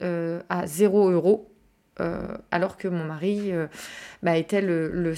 euh, 0.03 0.41
à 0.49 0.67
0 0.67 1.11
euros. 1.11 1.50
Alors 2.51 2.77
que 2.77 2.89
mon 2.89 3.05
mari 3.05 3.53
bah, 4.23 4.37
était 4.37 4.61
le, 4.61 5.15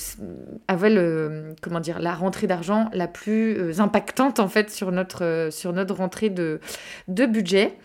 avait 0.69 0.91
le, 0.91 1.55
comment 1.61 1.81
dire, 1.81 1.99
la 2.01 2.15
rentrée 2.15 2.47
d'argent 2.47 2.91
la 2.93 3.09
plus 3.09 3.81
impactante 3.81 4.41
en 4.41 4.49
fait 4.49 4.71
sur 4.71 4.93
notre, 4.93 5.49
sur 5.51 5.73
notre 5.73 5.95
rentrée 5.95 6.31
de, 6.31 6.61
budget. 7.09 7.77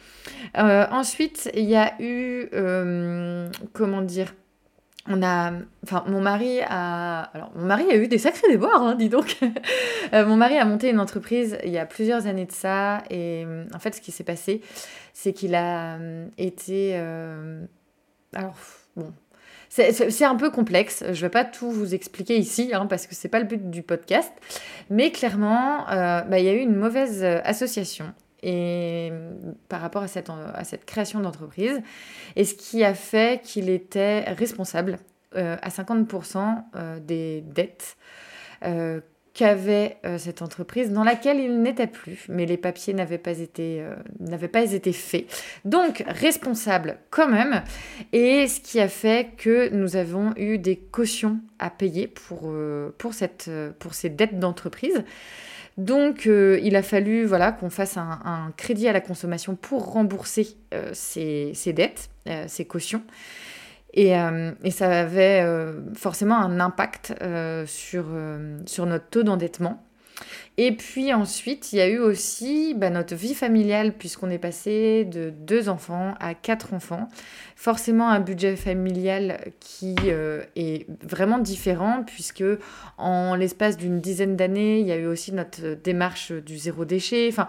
ensuite, 0.55 1.49
il 1.53 1.65
y 1.65 1.75
a 1.75 1.93
eu, 1.99 2.49
comment 3.73 4.01
dire, 4.01 4.33
mon 5.07 6.21
mari 6.21 6.59
a, 6.67 7.31
mon 7.55 7.65
mari 7.65 7.85
a 7.89 7.95
eu 7.95 8.07
des 8.07 8.17
sacrés 8.17 8.47
déboires, 8.49 8.81
hein, 8.81 8.95
dis 8.95 9.09
donc. 9.09 9.37
Euh, 10.13 10.25
mon 10.25 10.37
mari 10.37 10.57
a 10.57 10.63
monté 10.63 10.89
une 10.89 11.01
entreprise 11.01 11.57
il 11.65 11.71
y 11.71 11.77
a 11.77 11.85
plusieurs 11.85 12.27
années 12.27 12.45
de 12.45 12.51
ça, 12.53 13.03
et 13.09 13.45
en 13.73 13.79
fait, 13.79 13.93
ce 13.93 13.99
qui 13.99 14.13
s'est 14.13 14.23
passé, 14.23 14.61
c'est 15.11 15.33
qu'il 15.33 15.53
a 15.53 15.97
euh, 15.97 16.27
été, 16.37 16.93
euh, 16.95 17.65
alors 18.33 18.55
bon, 18.97 19.13
c'est 19.69 20.25
un 20.25 20.35
peu 20.35 20.49
complexe. 20.49 21.03
Je 21.05 21.09
ne 21.09 21.15
vais 21.15 21.29
pas 21.29 21.45
tout 21.45 21.71
vous 21.71 21.93
expliquer 21.93 22.37
ici, 22.37 22.71
hein, 22.73 22.85
parce 22.87 23.07
que 23.07 23.15
c'est 23.15 23.29
pas 23.29 23.39
le 23.39 23.45
but 23.45 23.69
du 23.69 23.83
podcast. 23.83 24.31
Mais 24.89 25.11
clairement, 25.11 25.85
bah, 25.87 26.39
il 26.39 26.45
y 26.45 26.49
a 26.49 26.53
eu 26.53 26.59
une 26.59 26.75
mauvaise 26.75 27.23
association 27.23 28.13
et 28.43 29.11
par 29.67 29.81
rapport 29.81 30.03
à 30.03 30.07
cette, 30.07 30.29
à 30.29 30.63
cette 30.63 30.85
création 30.85 31.19
d'entreprise, 31.19 31.81
et 32.35 32.45
ce 32.45 32.53
qui 32.53 32.83
a 32.83 32.93
fait 32.93 33.41
qu'il 33.43 33.69
était 33.69 34.21
responsable 34.21 34.99
euh, 35.35 35.57
à 35.61 35.69
50% 35.69 36.63
euh, 36.75 36.99
des 36.99 37.41
dettes 37.41 37.97
euh, 39.41 39.47
qu'avait 39.47 39.97
cette 40.17 40.41
entreprise 40.41 40.91
dans 40.91 41.03
laquelle 41.03 41.39
il 41.39 41.61
n'était 41.61 41.87
plus, 41.87 42.25
mais 42.29 42.45
les 42.45 42.57
papiers 42.57 42.93
n'avaient 42.93 43.17
pas 43.17 43.39
été 43.39 43.83
n'avaient 44.19 44.47
pas 44.47 44.73
été 44.73 44.93
faits. 44.93 45.25
Donc 45.65 46.03
responsable 46.07 46.97
quand 47.09 47.27
même, 47.27 47.63
et 48.13 48.47
ce 48.47 48.59
qui 48.59 48.79
a 48.79 48.87
fait 48.87 49.29
que 49.37 49.69
nous 49.69 49.95
avons 49.95 50.33
eu 50.37 50.57
des 50.57 50.75
cautions 50.75 51.39
à 51.59 51.69
payer 51.69 52.07
pour 52.07 52.51
pour 52.97 53.13
cette 53.13 53.49
pour 53.79 53.93
ces 53.93 54.09
dettes 54.09 54.39
d'entreprise. 54.39 55.03
Donc, 55.77 56.25
euh, 56.25 56.59
il 56.63 56.75
a 56.75 56.81
fallu 56.81 57.25
voilà, 57.25 57.51
qu'on 57.51 57.69
fasse 57.69 57.97
un, 57.97 58.51
crédit 58.57 58.87
à 58.87 58.93
la 58.93 59.01
consommation 59.01 59.55
pour 59.55 59.91
rembourser 59.93 60.57
euh, 60.73 60.89
ces, 60.93 61.53
dettes, 61.73 62.09
euh, 62.27 62.45
ces 62.47 62.65
cautions. 62.65 63.03
Et, 63.93 64.13
ça 64.71 64.99
avait 64.99 65.45
forcément 65.95 66.37
un 66.37 66.59
impact 66.59 67.13
sur, 67.65 68.05
sur 68.65 68.85
notre 68.85 69.07
taux 69.09 69.23
d'endettement. 69.23 69.83
Et 70.59 70.71
puis 70.71 71.13
ensuite, 71.13 71.71
il 71.71 71.75
y 71.77 71.81
a 71.81 71.87
eu 71.87 71.99
aussi 71.99 72.73
bah, 72.73 72.89
notre 72.89 73.13
vie 73.13 73.35
familiale, 73.35 73.93
puisqu'on 73.93 74.31
est 74.31 74.39
passé 74.39 75.05
de 75.05 75.29
deux 75.29 75.69
enfants 75.69 76.15
à 76.19 76.33
quatre 76.33 76.73
enfants. 76.73 77.09
Forcément, 77.55 78.09
un 78.09 78.19
budget 78.19 78.55
familial 78.55 79.39
qui 79.59 79.95
euh, 80.05 80.43
est 80.55 80.87
vraiment 81.03 81.37
différent, 81.37 82.03
puisque 82.03 82.43
en 82.97 83.35
l'espace 83.35 83.77
d'une 83.77 84.01
dizaine 84.01 84.35
d'années, 84.35 84.79
il 84.79 84.87
y 84.87 84.91
a 84.91 84.97
eu 84.97 85.05
aussi 85.05 85.31
notre 85.31 85.75
démarche 85.75 86.31
du 86.31 86.57
zéro 86.57 86.85
déchet. 86.85 87.27
Enfin, 87.31 87.47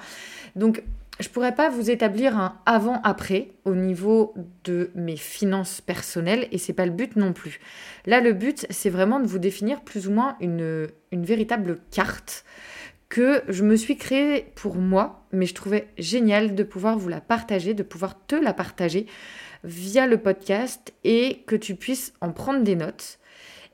donc, 0.55 0.83
je 1.21 1.29
pourrais 1.29 1.55
pas 1.55 1.69
vous 1.69 1.91
établir 1.91 2.39
un 2.39 2.61
avant-après 2.65 3.49
au 3.65 3.75
niveau 3.75 4.35
de 4.65 4.91
mes 4.95 5.17
finances 5.17 5.81
personnelles 5.81 6.49
et 6.53 6.59
c'est 6.59 6.73
pas 6.73 6.87
le 6.87 6.93
but 6.93 7.17
non 7.17 7.33
plus. 7.33 7.61
Là, 8.07 8.21
le 8.21 8.33
but, 8.33 8.67
c'est 8.71 8.91
vraiment 8.91 9.19
de 9.21 9.27
vous 9.27 9.39
définir 9.39 9.81
plus 9.81 10.07
ou 10.07 10.13
moins 10.13 10.37
une, 10.41 10.89
véritable 11.13 11.79
carte 11.91 12.45
que 13.09 13.43
je 13.49 13.65
me 13.65 13.75
suis 13.75 13.97
créée 13.97 14.53
pour 14.55 14.77
moi, 14.77 15.27
mais 15.33 15.47
je 15.47 15.55
trouvais 15.55 15.89
génial 15.99 16.55
de 16.55 16.63
pouvoir 16.63 16.99
vous 16.99 17.09
la 17.09 17.21
partager, 17.21 17.75
de 17.75 17.83
pouvoir 17.83 18.27
te 18.27 18.37
la 18.37 18.53
partager 18.53 19.07
via 19.65 20.07
le 20.07 20.19
podcast 20.19 20.93
et 21.05 21.43
que 21.47 21.57
tu 21.57 21.75
puisses 21.75 22.13
en 22.21 22.33
prendre 22.33 22.63
des 22.63 22.77
notes. 22.77 23.19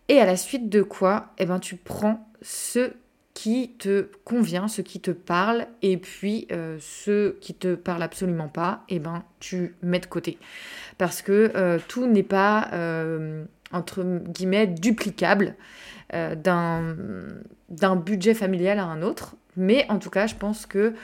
Et 0.08 0.18
à 0.18 0.24
la 0.24 0.36
suite 0.36 0.68
de 0.68 0.82
quoi, 0.82 1.32
eh 1.38 1.46
ben, 1.46 1.58
tu 1.58 1.76
prends 1.76 2.28
ce 2.42 2.92
qui 3.34 3.72
te 3.78 4.08
convient, 4.24 4.68
ce 4.68 4.80
qui 4.80 5.00
te 5.00 5.10
parle, 5.10 5.66
et 5.82 5.96
puis 5.96 6.46
euh, 6.52 6.78
ce 6.80 7.32
qui 7.40 7.52
te 7.52 7.74
parle 7.74 8.02
absolument 8.02 8.48
pas, 8.48 8.84
eh 8.88 9.00
ben, 9.00 9.24
tu 9.40 9.74
mets 9.82 9.98
de 9.98 10.06
côté. 10.06 10.38
Parce 10.98 11.20
que 11.20 11.50
euh, 11.56 11.78
tout 11.88 12.06
n'est 12.06 12.22
pas, 12.22 12.68
euh, 12.72 13.44
entre 13.72 14.04
guillemets, 14.04 14.68
duplicable. 14.68 15.54
D'un 16.44 17.96
budget 17.96 18.34
familial 18.34 18.78
à 18.78 18.84
un 18.84 19.02
autre. 19.02 19.34
Mais 19.56 19.84
en 19.88 19.98
tout 19.98 20.10
cas, 20.10 20.28
je 20.28 20.36
pense 20.36 20.64
que 20.64 20.94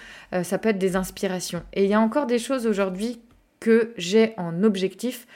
ça 0.45 0.57
peut 0.59 0.69
être 0.69 0.79
des 0.79 0.95
inspirations. 0.95 1.65
Et 1.73 1.83
il 1.83 1.91
y 1.91 1.95
a 1.95 2.01
encore 2.01 2.27
des 2.27 2.39
choses 2.39 2.65
aujourd'hui 2.65 3.21
que 3.59 3.93
j'ai 3.97 4.35
en 4.37 4.63
objectif 4.63 5.27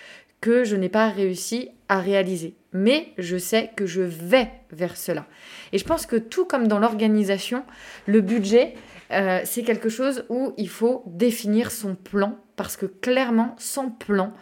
que 0.44 0.62
je 0.62 0.76
n'ai 0.76 0.90
pas 0.90 1.08
réussi 1.08 1.70
à 1.88 2.00
réaliser. 2.00 2.54
Mais 2.74 3.14
je 3.16 3.38
sais 3.38 3.70
que 3.76 3.86
je 3.86 4.02
vais 4.02 4.50
vers 4.70 4.94
cela. 4.94 5.24
Et 5.72 5.78
je 5.78 5.86
pense 5.86 6.04
que 6.04 6.16
tout 6.16 6.44
comme 6.44 6.68
dans 6.68 6.78
l'organisation, 6.78 7.64
le 8.04 8.20
budget, 8.20 8.74
euh, 9.10 9.40
c'est 9.44 9.62
quelque 9.62 9.88
chose 9.88 10.26
où 10.28 10.52
il 10.58 10.68
faut 10.68 11.02
définir 11.06 11.70
son 11.70 11.94
plan. 11.94 12.36
Parce 12.56 12.76
que 12.76 12.84
clairement, 12.84 13.56
sans 13.58 13.88
plan, 13.88 14.34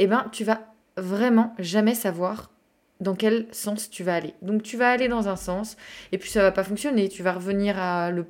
eh 0.00 0.08
ben, 0.08 0.26
tu 0.32 0.42
vas 0.42 0.74
vraiment 0.96 1.54
jamais 1.60 1.94
savoir 1.94 2.50
dans 2.98 3.14
quel 3.14 3.46
sens 3.52 3.88
tu 3.88 4.02
vas 4.02 4.16
aller. 4.16 4.34
Donc 4.42 4.64
tu 4.64 4.76
vas 4.76 4.90
aller 4.90 5.06
dans 5.06 5.28
un 5.28 5.36
sens 5.36 5.76
et 6.10 6.18
puis 6.18 6.30
ça 6.30 6.42
va 6.42 6.50
pas 6.50 6.64
fonctionner, 6.64 7.08
tu 7.08 7.22
vas 7.22 7.32
revenir 7.32 7.76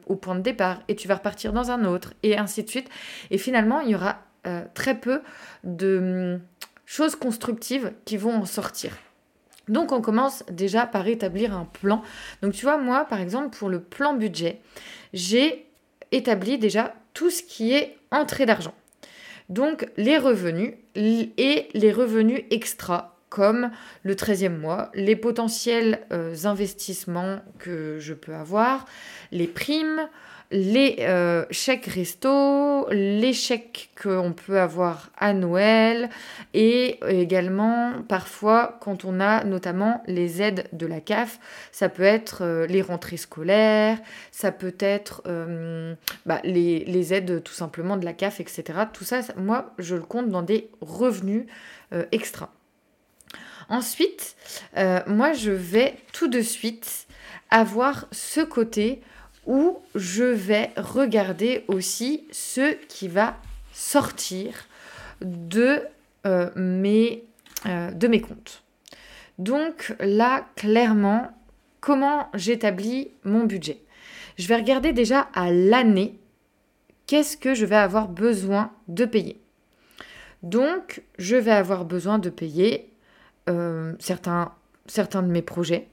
au 0.07 0.17
point 0.17 0.35
de 0.35 0.43
départ 0.43 0.83
et 0.89 0.95
tu 0.95 1.09
vas 1.09 1.15
repartir 1.15 1.55
dans 1.55 1.71
un 1.71 1.87
autre 1.87 2.13
et 2.23 2.37
ainsi 2.37 2.65
de 2.65 2.69
suite. 2.69 2.91
Et 3.31 3.39
finalement, 3.39 3.81
il 3.81 3.93
y 3.93 3.95
aura 3.95 4.19
euh, 4.47 4.63
très 4.75 4.95
peu 4.95 5.23
de 5.63 6.39
choses 6.95 7.17
constructives 7.17 7.93
qui 8.05 8.17
vont 8.17 8.37
en 8.37 8.45
sortir. 8.45 8.93
Donc 9.67 9.91
on 9.91 10.01
commence 10.01 10.45
déjà 10.49 10.87
par 10.87 11.09
établir 11.09 11.53
un 11.53 11.65
plan. 11.65 12.03
Donc 12.41 12.53
tu 12.53 12.65
vois, 12.65 12.79
moi 12.79 13.05
par 13.05 13.21
exemple 13.21 13.57
pour 13.57 13.69
le 13.69 13.81
plan 13.81 14.15
budget, 14.15 14.61
j'ai 15.13 15.67
établi 16.13 16.57
déjà 16.57 16.95
tout 17.13 17.31
ce 17.31 17.43
qui 17.43 17.73
est 17.73 17.97
entrée 18.13 18.47
d'argent. 18.47 18.75
Donc 19.49 19.89
les 19.97 20.19
revenus 20.19 20.75
et 20.95 21.69
les 21.75 21.93
revenus 21.93 22.43
extra 22.51 23.19
comme 23.29 23.73
le 24.05 24.15
13e 24.15 24.57
mois, 24.57 24.93
les 24.95 25.17
potentiels 25.17 26.07
euh, 26.13 26.37
investissements 26.45 27.41
que 27.59 27.99
je 27.99 28.15
peux 28.15 28.35
avoir, 28.35 28.87
les 29.33 29.49
primes, 29.49 30.09
les 30.51 30.97
euh, 31.01 31.45
chèques 31.51 31.87
resto, 31.87 32.89
les 32.91 33.33
chèques 33.33 33.91
qu'on 34.01 34.33
peut 34.33 34.61
avoir 34.61 35.11
à 35.17 35.33
Noël 35.33 36.11
et 36.53 37.01
également 37.09 37.93
parfois 38.09 38.79
quand 38.81 39.05
on 39.05 39.21
a 39.21 39.45
notamment 39.45 40.03
les 40.07 40.43
aides 40.43 40.69
de 40.73 40.87
la 40.87 41.01
CAF, 41.01 41.39
ça 41.73 41.89
peut 41.89 42.03
être 42.03 42.43
euh, 42.43 42.67
les 42.67 42.83
rentrées 42.83 43.17
scolaires, 43.17 43.99
ça 44.31 44.53
peut 44.53 44.77
être 44.79 45.23
bah, 46.27 46.41
les, 46.45 46.85
les, 46.85 47.15
aides 47.15 47.43
tout 47.43 47.53
simplement 47.53 47.97
de 47.97 48.05
la 48.05 48.13
CAF, 48.13 48.41
etc. 48.41 48.65
Tout 48.93 49.05
ça, 49.05 49.21
moi, 49.37 49.75
je 49.79 49.97
le 49.97 50.03
compte 50.03 50.29
dans 50.29 50.43
des 50.43 50.71
revenus 50.81 51.47
extra. 52.13 52.51
Ensuite, 53.69 54.37
euh, 54.77 55.01
moi, 55.07 55.33
je 55.33 55.51
vais 55.51 55.97
tout 56.13 56.29
de 56.29 56.41
suite 56.41 57.07
avoir 57.51 58.07
ce 58.13 58.41
côté 58.41 59.01
où 59.47 59.79
je 59.95 60.25
vais 60.25 60.71
regarder 60.77 61.65
aussi 61.69 62.27
ce 62.31 62.75
qui 62.87 63.09
va 63.09 63.37
sortir 63.73 64.67
de, 65.21 65.83
euh, 66.27 66.51
mes, 66.57 67.25
euh, 67.67 67.91
de 67.91 68.09
mes 68.09 68.21
comptes. 68.21 68.63
Donc 69.39 69.95
là, 70.01 70.47
clairement, 70.57 71.31
comment 71.81 72.29
j'établis 72.35 73.11
mon 73.25 73.45
budget? 73.45 73.81
Je 74.39 74.49
vais 74.49 74.57
regarder 74.57 74.93
déjà 74.93 75.29
à 75.35 75.51
l'année 75.51 76.19
qu'est-ce 77.07 77.37
que 77.37 77.55
je 77.55 77.67
vais 77.67 77.77
avoir 77.77 78.09
besoin 78.09 78.73
de 78.89 79.05
payer. 79.05 79.41
Donc, 80.43 81.03
je 81.19 81.37
vais 81.37 81.53
avoir 81.53 81.85
besoin 81.85 82.19
de 82.19 82.31
payer 82.31 82.91
euh, 83.49 83.95
certains, 83.99 84.53
de 84.87 85.21
mes 85.23 85.43
projets. 85.43 85.89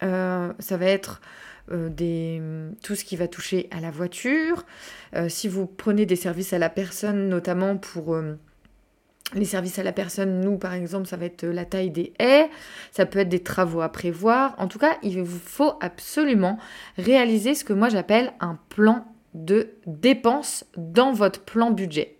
Ça 0.00 0.76
va 0.76 0.86
être 0.86 1.20
euh, 1.70 2.70
tout 2.82 2.94
ce 2.94 3.04
qui 3.04 3.16
va 3.16 3.28
toucher 3.28 3.68
à 3.70 3.80
la 3.80 3.90
voiture. 3.90 4.64
si 5.28 5.48
vous 5.48 5.66
prenez 5.66 6.06
des 6.06 6.16
services 6.16 6.52
à 6.52 6.58
la 6.58 6.68
personne, 6.68 7.28
notamment 7.28 7.76
pour 7.76 8.16
les 9.34 9.44
services 9.44 9.78
à 9.78 9.82
la 9.82 9.92
personne, 9.92 10.40
nous 10.40 10.56
par 10.56 10.74
exemple, 10.74 11.06
ça 11.06 11.16
va 11.16 11.26
être 11.26 11.44
la 11.44 11.64
taille 11.64 11.90
des 11.90 12.12
haies, 12.18 12.48
ça 12.92 13.06
peut 13.06 13.18
être 13.18 13.28
des 13.28 13.42
travaux 13.42 13.80
à 13.80 13.88
prévoir. 13.88 14.54
En 14.58 14.68
tout 14.68 14.78
cas, 14.78 14.96
il 15.02 15.20
vous 15.22 15.38
faut 15.38 15.74
absolument 15.80 16.58
réaliser 16.96 17.54
ce 17.54 17.64
que 17.64 17.72
moi 17.72 17.88
j'appelle 17.88 18.32
un 18.40 18.58
plan 18.68 19.04
de 19.34 19.70
dépenses 19.86 20.64
dans 20.76 21.12
votre 21.12 21.40
plan 21.42 21.70
budget. 21.70 22.16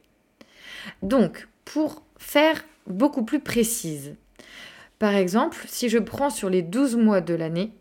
Donc, 1.02 1.48
pour 1.64 2.02
faire 2.18 2.64
beaucoup 2.86 3.24
plus 3.24 3.40
précise. 3.40 4.14
Par 4.98 5.14
exemple, 5.14 5.58
si 5.66 5.88
je 5.88 5.98
prends 5.98 6.30
sur 6.30 6.48
les 6.48 6.62
12 6.62 6.96
mois 6.96 7.20
de 7.20 7.34
l'année, 7.34 7.72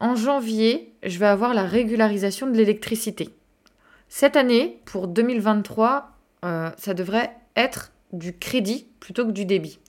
en 0.00 0.14
janvier, 0.14 0.94
je 1.02 1.18
vais 1.18 1.26
avoir 1.26 1.54
la 1.54 1.64
régularisation 1.64 2.46
de 2.46 2.56
l'électricité. 2.56 3.30
Cette 4.08 4.36
année, 4.36 4.80
pour 4.84 5.08
2023, 5.08 6.12
euh, 6.44 6.70
ça 6.76 6.94
devrait 6.94 7.36
être 7.56 7.92
du 8.12 8.36
crédit 8.36 8.86
plutôt 9.00 9.26
que 9.26 9.32
du 9.32 9.44
débit, 9.44 9.80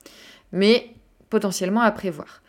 mais 0.52 0.94
potentiellement 1.30 1.80
à 1.80 1.90
prévoir. 1.90 2.42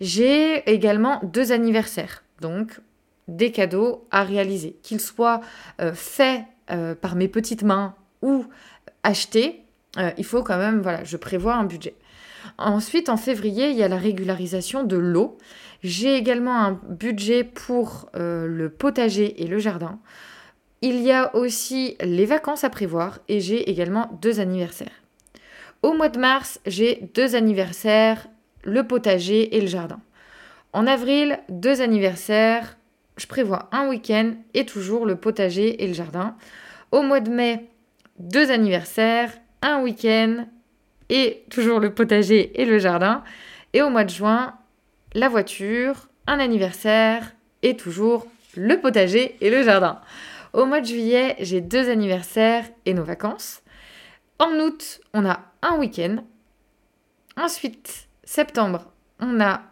J'ai 0.00 0.68
également 0.70 1.20
deux 1.22 1.52
anniversaires, 1.52 2.24
donc 2.40 2.80
des 3.28 3.52
cadeaux 3.52 4.06
à 4.10 4.24
réaliser, 4.24 4.76
qu'ils 4.82 5.00
soient 5.00 5.40
euh, 5.80 5.92
faits 5.94 6.42
euh, 6.70 6.94
par 6.94 7.14
mes 7.14 7.28
petites 7.28 7.62
mains 7.62 7.94
ou 8.20 8.46
achetés 9.02 9.62
il 10.16 10.24
faut 10.24 10.42
quand 10.42 10.58
même, 10.58 10.80
voilà, 10.80 11.04
je 11.04 11.16
prévois 11.16 11.54
un 11.54 11.64
budget. 11.64 11.94
Ensuite, 12.58 13.08
en 13.08 13.16
février, 13.16 13.70
il 13.70 13.76
y 13.76 13.82
a 13.82 13.88
la 13.88 13.96
régularisation 13.96 14.84
de 14.84 14.96
l'eau. 14.96 15.38
J'ai 15.82 16.16
également 16.16 16.56
un 16.56 16.80
budget 16.88 17.42
pour 17.42 18.08
euh, 18.14 18.46
le 18.46 18.70
potager 18.70 19.42
et 19.42 19.46
le 19.46 19.58
jardin. 19.58 19.98
Il 20.80 21.00
y 21.00 21.10
a 21.12 21.34
aussi 21.34 21.96
les 22.00 22.24
vacances 22.24 22.64
à 22.64 22.70
prévoir 22.70 23.18
et 23.28 23.40
j'ai 23.40 23.70
également 23.70 24.18
deux 24.20 24.40
anniversaires. 24.40 25.02
Au 25.82 25.92
mois 25.92 26.08
de 26.08 26.18
mars, 26.18 26.60
j'ai 26.66 27.08
deux 27.14 27.34
anniversaires, 27.34 28.28
le 28.62 28.86
potager 28.86 29.56
et 29.56 29.60
le 29.60 29.66
jardin. 29.66 30.00
En 30.72 30.86
avril, 30.86 31.40
deux 31.48 31.80
anniversaires, 31.80 32.76
je 33.16 33.26
prévois 33.26 33.68
un 33.72 33.88
week-end 33.88 34.34
et 34.54 34.64
toujours 34.64 35.04
le 35.04 35.16
potager 35.16 35.82
et 35.82 35.88
le 35.88 35.94
jardin. 35.94 36.36
Au 36.92 37.02
mois 37.02 37.20
de 37.20 37.30
mai, 37.30 37.68
deux 38.18 38.52
anniversaires, 38.52 39.32
un 39.62 39.82
week-end 39.82 40.46
et 41.08 41.44
toujours 41.50 41.80
le 41.80 41.92
potager 41.92 42.60
et 42.60 42.64
le 42.64 42.78
jardin. 42.78 43.24
Et 43.72 43.82
au 43.82 43.90
mois 43.90 44.04
de 44.04 44.10
juin, 44.10 44.54
la 45.14 45.28
voiture, 45.28 46.08
un 46.26 46.38
anniversaire 46.38 47.32
et 47.62 47.76
toujours 47.76 48.26
le 48.56 48.80
potager 48.80 49.36
et 49.40 49.50
le 49.50 49.62
jardin. 49.62 50.00
Au 50.52 50.66
mois 50.66 50.80
de 50.80 50.86
juillet, 50.86 51.36
j'ai 51.40 51.60
deux 51.60 51.88
anniversaires 51.88 52.64
et 52.84 52.94
nos 52.94 53.04
vacances. 53.04 53.62
En 54.38 54.52
août, 54.58 55.00
on 55.14 55.24
a 55.24 55.40
un 55.62 55.78
week-end. 55.78 56.24
Ensuite, 57.36 58.08
septembre, 58.24 58.92
on 59.20 59.40
a 59.40 59.62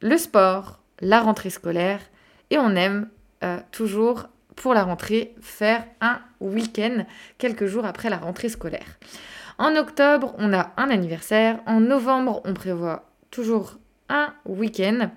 le 0.00 0.16
sport, 0.16 0.80
la 1.00 1.20
rentrée 1.20 1.50
scolaire 1.50 2.00
et 2.50 2.58
on 2.58 2.74
aime 2.76 3.08
euh, 3.44 3.58
toujours 3.72 4.28
pour 4.54 4.72
la 4.72 4.84
rentrée 4.84 5.34
faire 5.40 5.84
un 6.00 6.20
week-end 6.40 7.04
quelques 7.36 7.66
jours 7.66 7.84
après 7.84 8.08
la 8.08 8.16
rentrée 8.16 8.48
scolaire. 8.48 8.98
En 9.58 9.76
octobre, 9.76 10.34
on 10.38 10.52
a 10.52 10.72
un 10.76 10.90
anniversaire. 10.90 11.60
En 11.66 11.80
novembre, 11.80 12.40
on 12.44 12.54
prévoit 12.54 13.10
toujours 13.30 13.78
un 14.08 14.32
week-end. 14.44 15.10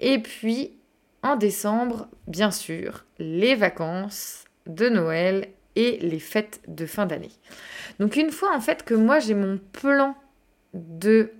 Et 0.00 0.18
puis, 0.18 0.72
en 1.22 1.36
décembre, 1.36 2.08
bien 2.26 2.50
sûr, 2.50 3.04
les 3.18 3.54
vacances 3.54 4.44
de 4.66 4.88
Noël 4.88 5.48
et 5.74 5.98
les 6.00 6.18
fêtes 6.18 6.60
de 6.68 6.86
fin 6.86 7.06
d'année. 7.06 7.32
Donc 7.98 8.16
une 8.16 8.30
fois 8.30 8.54
en 8.54 8.60
fait 8.60 8.82
que 8.82 8.94
moi 8.94 9.18
j'ai 9.18 9.34
mon 9.34 9.58
plan 9.72 10.16
de 10.72 11.30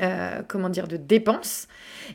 euh, 0.00 0.42
comment 0.48 0.70
dire 0.70 0.88
de 0.88 0.96
dépenses, 0.96 1.68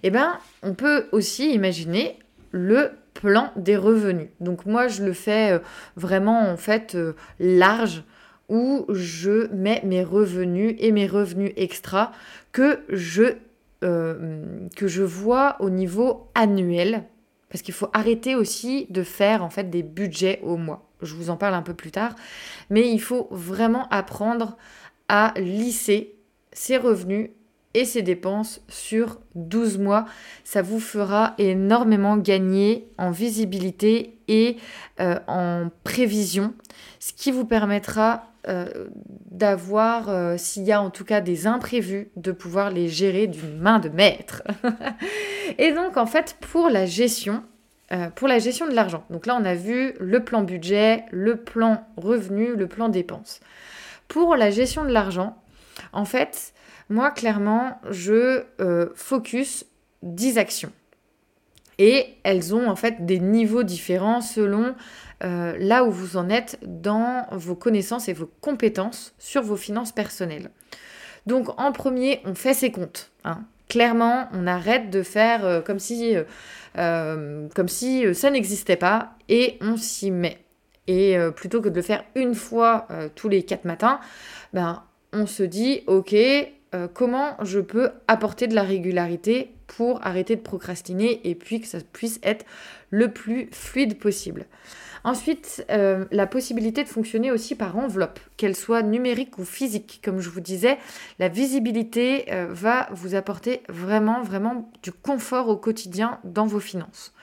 eh 0.03 0.09
ben 0.09 0.39
on 0.63 0.73
peut 0.73 1.07
aussi 1.11 1.53
imaginer 1.53 2.17
le 2.51 2.91
plan 3.15 3.51
des 3.55 3.75
revenus. 3.75 4.29
Donc 4.39 4.65
moi, 4.67 4.87
je 4.87 5.03
le 5.03 5.13
fais 5.13 5.53
euh, 5.53 5.59
vraiment 5.95 6.49
en 6.49 6.57
fait 6.57 6.93
euh, 6.93 7.13
large 7.39 8.03
où 8.47 8.85
je 8.89 9.47
mets 9.51 9.81
mes 9.83 10.03
revenus 10.03 10.75
et 10.77 10.91
mes 10.91 11.07
revenus 11.07 11.51
extra 11.55 12.11
que 12.51 12.81
je, 12.89 13.33
euh, 13.83 14.67
que 14.75 14.87
je 14.87 15.03
vois 15.03 15.57
au 15.59 15.69
niveau 15.69 16.29
annuel. 16.35 17.03
Parce 17.49 17.61
qu'il 17.61 17.73
faut 17.73 17.89
arrêter 17.93 18.35
aussi 18.35 18.87
de 18.89 19.03
faire 19.03 19.43
en 19.43 19.49
fait 19.49 19.69
des 19.69 19.83
budgets 19.83 20.39
au 20.43 20.57
mois. 20.57 20.89
Je 21.01 21.13
vous 21.13 21.29
en 21.29 21.37
parle 21.37 21.53
un 21.53 21.61
peu 21.61 21.73
plus 21.73 21.91
tard. 21.91 22.15
Mais 22.69 22.89
il 22.91 22.99
faut 22.99 23.27
vraiment 23.31 23.87
apprendre 23.89 24.57
à 25.07 25.33
lisser 25.37 26.15
ses 26.51 26.77
revenus 26.77 27.29
et 27.75 27.85
ses 27.85 28.01
dépenses 28.01 28.61
sur 28.69 29.19
12 29.35 29.77
mois. 29.77 30.05
Ça 30.43 30.61
vous 30.61 30.79
fera 30.79 31.35
énormément 31.37 32.17
gagner 32.17 32.87
en 32.97 33.11
visibilité 33.11 34.17
et 34.27 34.57
euh, 34.99 35.19
en 35.27 35.69
prévision, 35.83 36.53
ce 36.99 37.13
qui 37.13 37.31
vous 37.31 37.45
permettra 37.45 38.31
euh, 38.47 38.87
d'avoir, 39.31 40.09
euh, 40.09 40.37
s'il 40.37 40.63
y 40.63 40.71
a 40.71 40.81
en 40.81 40.89
tout 40.89 41.05
cas 41.05 41.21
des 41.21 41.47
imprévus, 41.47 42.09
de 42.15 42.31
pouvoir 42.31 42.69
les 42.69 42.87
gérer 42.87 43.27
d'une 43.27 43.57
main 43.57 43.79
de 43.79 43.89
maître. 43.89 44.43
et 45.57 45.71
donc 45.71 45.97
en 45.97 46.05
fait, 46.05 46.37
pour 46.39 46.69
la 46.69 46.85
gestion, 46.85 47.43
pour 48.15 48.27
la 48.27 48.39
gestion 48.39 48.67
de 48.67 48.73
l'argent. 48.73 49.05
Donc 49.11 49.27
là, 49.27 49.37
on 49.39 49.45
a 49.45 49.53
vu 49.53 49.93
le 49.99 50.23
plan 50.23 50.41
budget, 50.41 51.05
le 51.11 51.37
plan 51.37 51.85
revenu, 51.97 52.55
le 52.55 52.67
plan 52.67 52.89
dépenses. 52.89 53.39
Pour 54.07 54.35
la 54.35 54.49
gestion 54.49 54.83
de 54.83 54.91
l'argent, 54.91 55.37
En 55.91 56.05
fait, 56.05 56.53
moi, 56.89 57.11
clairement, 57.11 57.79
je 57.89 58.43
euh, 58.61 58.89
focus 58.95 59.65
10 60.03 60.37
actions. 60.37 60.71
Et 61.77 62.15
elles 62.23 62.55
ont 62.55 62.69
en 62.69 62.75
fait 62.75 63.05
des 63.05 63.19
niveaux 63.19 63.63
différents 63.63 64.21
selon 64.21 64.75
euh, 65.23 65.55
là 65.59 65.83
où 65.83 65.91
vous 65.91 66.17
en 66.17 66.29
êtes 66.29 66.59
dans 66.65 67.25
vos 67.31 67.55
connaissances 67.55 68.09
et 68.09 68.13
vos 68.13 68.29
compétences 68.41 69.13
sur 69.17 69.41
vos 69.41 69.55
finances 69.55 69.91
personnelles. 69.91 70.49
Donc 71.25 71.59
en 71.59 71.71
premier, 71.71 72.21
on 72.25 72.35
fait 72.35 72.53
ses 72.53 72.71
comptes. 72.71 73.11
Hein. 73.23 73.43
Clairement, 73.69 74.27
on 74.33 74.45
arrête 74.45 74.89
de 74.89 75.01
faire 75.01 75.45
euh, 75.45 75.61
comme 75.61 75.79
si, 75.79 76.15
si 77.67 78.15
ça 78.15 78.31
n'existait 78.31 78.75
pas 78.75 79.13
et 79.29 79.57
on 79.61 79.77
s'y 79.77 80.11
met. 80.11 80.39
Et 80.87 81.17
plutôt 81.35 81.61
que 81.61 81.69
de 81.69 81.75
le 81.75 81.81
faire 81.81 82.03
une 82.13 82.35
fois 82.35 82.87
tous 83.15 83.27
les 83.27 83.41
quatre 83.41 83.65
matins, 83.65 83.99
ben, 84.53 84.83
on 85.13 85.25
se 85.25 85.41
dit, 85.41 85.81
ok, 85.87 86.13
euh, 86.75 86.87
comment 86.93 87.37
je 87.43 87.59
peux 87.59 87.91
apporter 88.07 88.47
de 88.47 88.55
la 88.55 88.63
régularité 88.63 89.51
pour 89.67 90.05
arrêter 90.05 90.35
de 90.35 90.41
procrastiner 90.41 91.21
et 91.23 91.35
puis 91.35 91.61
que 91.61 91.67
ça 91.67 91.77
puisse 91.93 92.19
être 92.21 92.45
le 92.89 93.11
plus 93.11 93.47
fluide 93.51 93.97
possible. 93.97 94.45
Ensuite, 95.05 95.63
euh, 95.69 96.05
la 96.09 96.25
possibilité 96.25 96.83
de 96.83 96.89
fonctionner 96.89 97.31
aussi 97.31 97.53
par 97.53 97.77
enveloppe, 97.77 98.19
qu'elle 98.37 98.55
soit 98.55 98.81
numérique 98.81 99.37
ou 99.37 99.45
physique. 99.45 100.01
Comme 100.03 100.19
je 100.19 100.31
vous 100.31 100.41
disais, 100.41 100.79
la 101.19 101.27
visibilité 101.27 102.25
euh, 102.33 102.47
va 102.49 102.87
vous 102.89 103.13
apporter 103.13 103.61
vraiment, 103.69 104.23
vraiment 104.23 104.71
du 104.81 104.91
confort 104.91 105.47
au 105.47 105.57
quotidien 105.57 106.19
dans 106.23 106.47
vos 106.47 106.59
finances. 106.59 107.13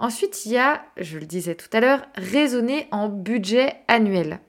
Ensuite, 0.00 0.46
il 0.46 0.52
y 0.52 0.58
a, 0.58 0.82
je 0.96 1.16
le 1.16 1.24
disais 1.24 1.54
tout 1.54 1.68
à 1.72 1.78
l'heure, 1.78 2.02
raisonner 2.16 2.88
en 2.90 3.08
budget 3.08 3.76
annuel. 3.86 4.40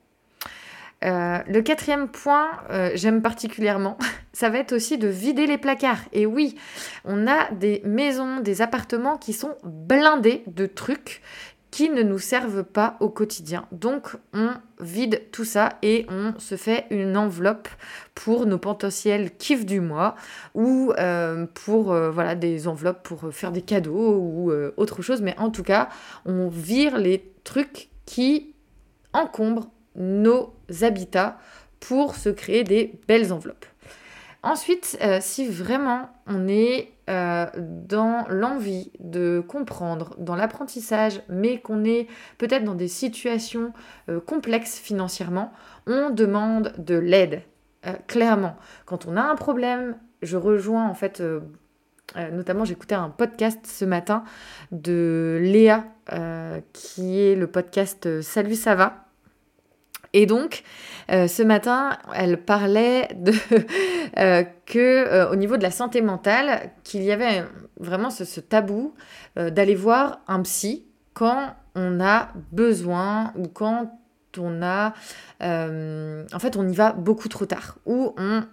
Euh, 1.04 1.38
le 1.46 1.62
quatrième 1.62 2.08
point, 2.08 2.48
j'aime 2.94 3.22
particulièrement, 3.22 3.98
ça 4.32 4.50
va 4.50 4.58
être 4.58 4.72
aussi 4.72 4.98
de 4.98 5.06
vider 5.06 5.46
les 5.46 5.58
placards. 5.58 6.02
Et 6.12 6.26
oui, 6.26 6.56
on 7.04 7.28
a 7.28 7.52
des 7.52 7.82
maisons, 7.84 8.40
des 8.40 8.62
appartements 8.62 9.16
qui 9.16 9.32
sont 9.32 9.54
blindés 9.62 10.42
de 10.48 10.66
trucs 10.66 11.22
qui 11.74 11.90
ne 11.90 12.04
nous 12.04 12.20
servent 12.20 12.62
pas 12.62 12.96
au 13.00 13.08
quotidien. 13.08 13.66
Donc 13.72 14.16
on 14.32 14.50
vide 14.78 15.22
tout 15.32 15.44
ça 15.44 15.70
et 15.82 16.06
on 16.08 16.38
se 16.38 16.54
fait 16.54 16.86
une 16.90 17.16
enveloppe 17.16 17.68
pour 18.14 18.46
nos 18.46 18.58
potentiels 18.58 19.36
kiffs 19.36 19.66
du 19.66 19.80
mois 19.80 20.14
ou 20.54 20.92
euh, 20.98 21.46
pour 21.64 21.86
voilà 21.92 22.36
des 22.36 22.68
enveloppes 22.68 23.02
pour 23.02 23.34
faire 23.34 23.50
des 23.50 23.62
cadeaux 23.62 24.14
ou 24.14 24.52
autre 24.76 25.02
chose. 25.02 25.20
Mais 25.20 25.36
en 25.36 25.50
tout 25.50 25.64
cas, 25.64 25.88
on 26.24 26.46
vire 26.46 26.96
les 26.96 27.32
trucs 27.42 27.88
qui 28.06 28.54
encombrent 29.12 29.68
nos 29.96 30.54
habitats 30.82 31.38
pour 31.80 32.14
se 32.14 32.28
créer 32.28 32.62
des 32.62 32.92
belles 33.08 33.32
enveloppes. 33.32 33.66
Ensuite, 34.44 34.98
euh, 35.00 35.18
si 35.22 35.48
vraiment 35.48 36.10
on 36.26 36.48
est 36.48 36.90
euh, 37.10 37.46
dans 37.56 38.24
l'envie 38.28 38.90
de 38.98 39.42
comprendre, 39.46 40.14
dans 40.18 40.36
l'apprentissage, 40.36 41.22
mais 41.28 41.60
qu'on 41.60 41.84
est 41.84 42.08
peut-être 42.38 42.64
dans 42.64 42.74
des 42.74 42.88
situations 42.88 43.72
euh, 44.08 44.20
complexes 44.20 44.78
financièrement, 44.78 45.52
on 45.86 46.10
demande 46.10 46.72
de 46.78 46.96
l'aide. 46.96 47.42
clairement, 48.06 48.56
quand 48.86 49.06
on 49.06 49.16
a 49.16 49.22
un 49.22 49.36
problème, 49.36 49.96
je 50.22 50.38
rejoins 50.38 50.88
en 50.88 50.94
fait, 50.94 51.22
notamment 52.16 52.64
j'écoutais 52.64 52.94
un 52.94 53.10
podcast 53.10 53.66
ce 53.66 53.84
matin 53.84 54.24
de 54.72 55.38
Léa, 55.42 55.84
qui 56.72 57.20
est 57.20 57.36
le 57.36 57.46
podcast 57.46 58.22
Salut 58.22 58.54
ça 58.54 58.74
va? 58.74 59.03
Et 60.14 60.26
donc, 60.26 60.62
euh, 61.10 61.26
ce 61.26 61.42
matin, 61.42 61.98
elle 62.14 62.38
parlait 62.38 63.08
de 63.16 63.32
euh, 64.18 64.44
que 64.64 64.78
euh, 64.78 65.30
au 65.30 65.36
niveau 65.36 65.56
de 65.56 65.62
la 65.62 65.72
santé 65.72 66.00
mentale, 66.00 66.70
qu'il 66.84 67.02
y 67.02 67.12
avait 67.12 67.44
vraiment 67.78 68.10
ce, 68.10 68.40
tabou 68.40 68.94
d'aller 69.36 69.74
voir 69.74 70.20
un 70.28 70.42
psy 70.42 70.86
quand 71.12 71.54
on 71.74 72.00
a 72.00 72.28
besoin 72.52 73.32
ou 73.36 73.48
quand 73.48 73.90
on 74.38 74.62
a 74.62 74.94
en 75.40 76.38
fait 76.38 76.56
on 76.56 76.68
y 76.68 76.74
va 76.74 76.92
beaucoup 76.92 77.28
trop 77.28 77.46
tard 77.46 77.78
ou 77.84 78.14
on, 78.16 78.44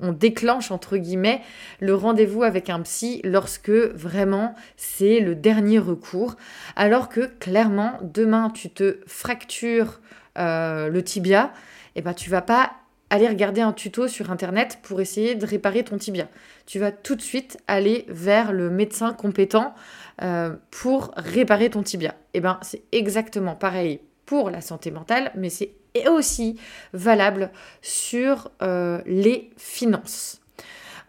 on 0.00 0.12
déclenche 0.12 0.70
entre 0.70 0.96
guillemets 0.96 1.42
le 1.80 1.94
rendez-vous 1.94 2.42
avec 2.42 2.68
un 2.68 2.80
psy 2.80 3.20
lorsque 3.24 3.70
vraiment 3.70 4.54
c'est 4.76 5.20
le 5.20 5.34
dernier 5.34 5.78
recours. 5.78 6.36
Alors 6.76 7.08
que 7.08 7.22
clairement 7.38 7.92
demain 8.02 8.50
tu 8.50 8.70
te 8.70 8.98
fractures 9.06 10.00
euh, 10.38 10.88
le 10.88 11.02
tibia, 11.02 11.52
et 11.94 12.00
eh 12.00 12.02
ben, 12.02 12.14
tu 12.14 12.30
vas 12.30 12.42
pas 12.42 12.72
aller 13.10 13.28
regarder 13.28 13.60
un 13.60 13.72
tuto 13.72 14.08
sur 14.08 14.30
internet 14.30 14.78
pour 14.82 15.00
essayer 15.00 15.34
de 15.34 15.46
réparer 15.46 15.82
ton 15.82 15.96
tibia. 15.96 16.28
Tu 16.66 16.78
vas 16.78 16.92
tout 16.92 17.14
de 17.14 17.22
suite 17.22 17.58
aller 17.66 18.04
vers 18.08 18.52
le 18.52 18.70
médecin 18.70 19.12
compétent 19.12 19.74
euh, 20.22 20.54
pour 20.70 21.12
réparer 21.16 21.70
ton 21.70 21.82
tibia. 21.82 22.10
Et 22.34 22.38
eh 22.38 22.40
ben 22.40 22.58
c'est 22.62 22.82
exactement 22.92 23.54
pareil 23.54 24.00
pour 24.26 24.50
la 24.50 24.60
santé 24.60 24.90
mentale, 24.90 25.32
mais 25.34 25.48
c'est 25.48 25.72
aussi 26.06 26.60
valable 26.92 27.50
sur 27.80 28.50
euh, 28.62 29.00
les 29.06 29.50
finances. 29.56 30.40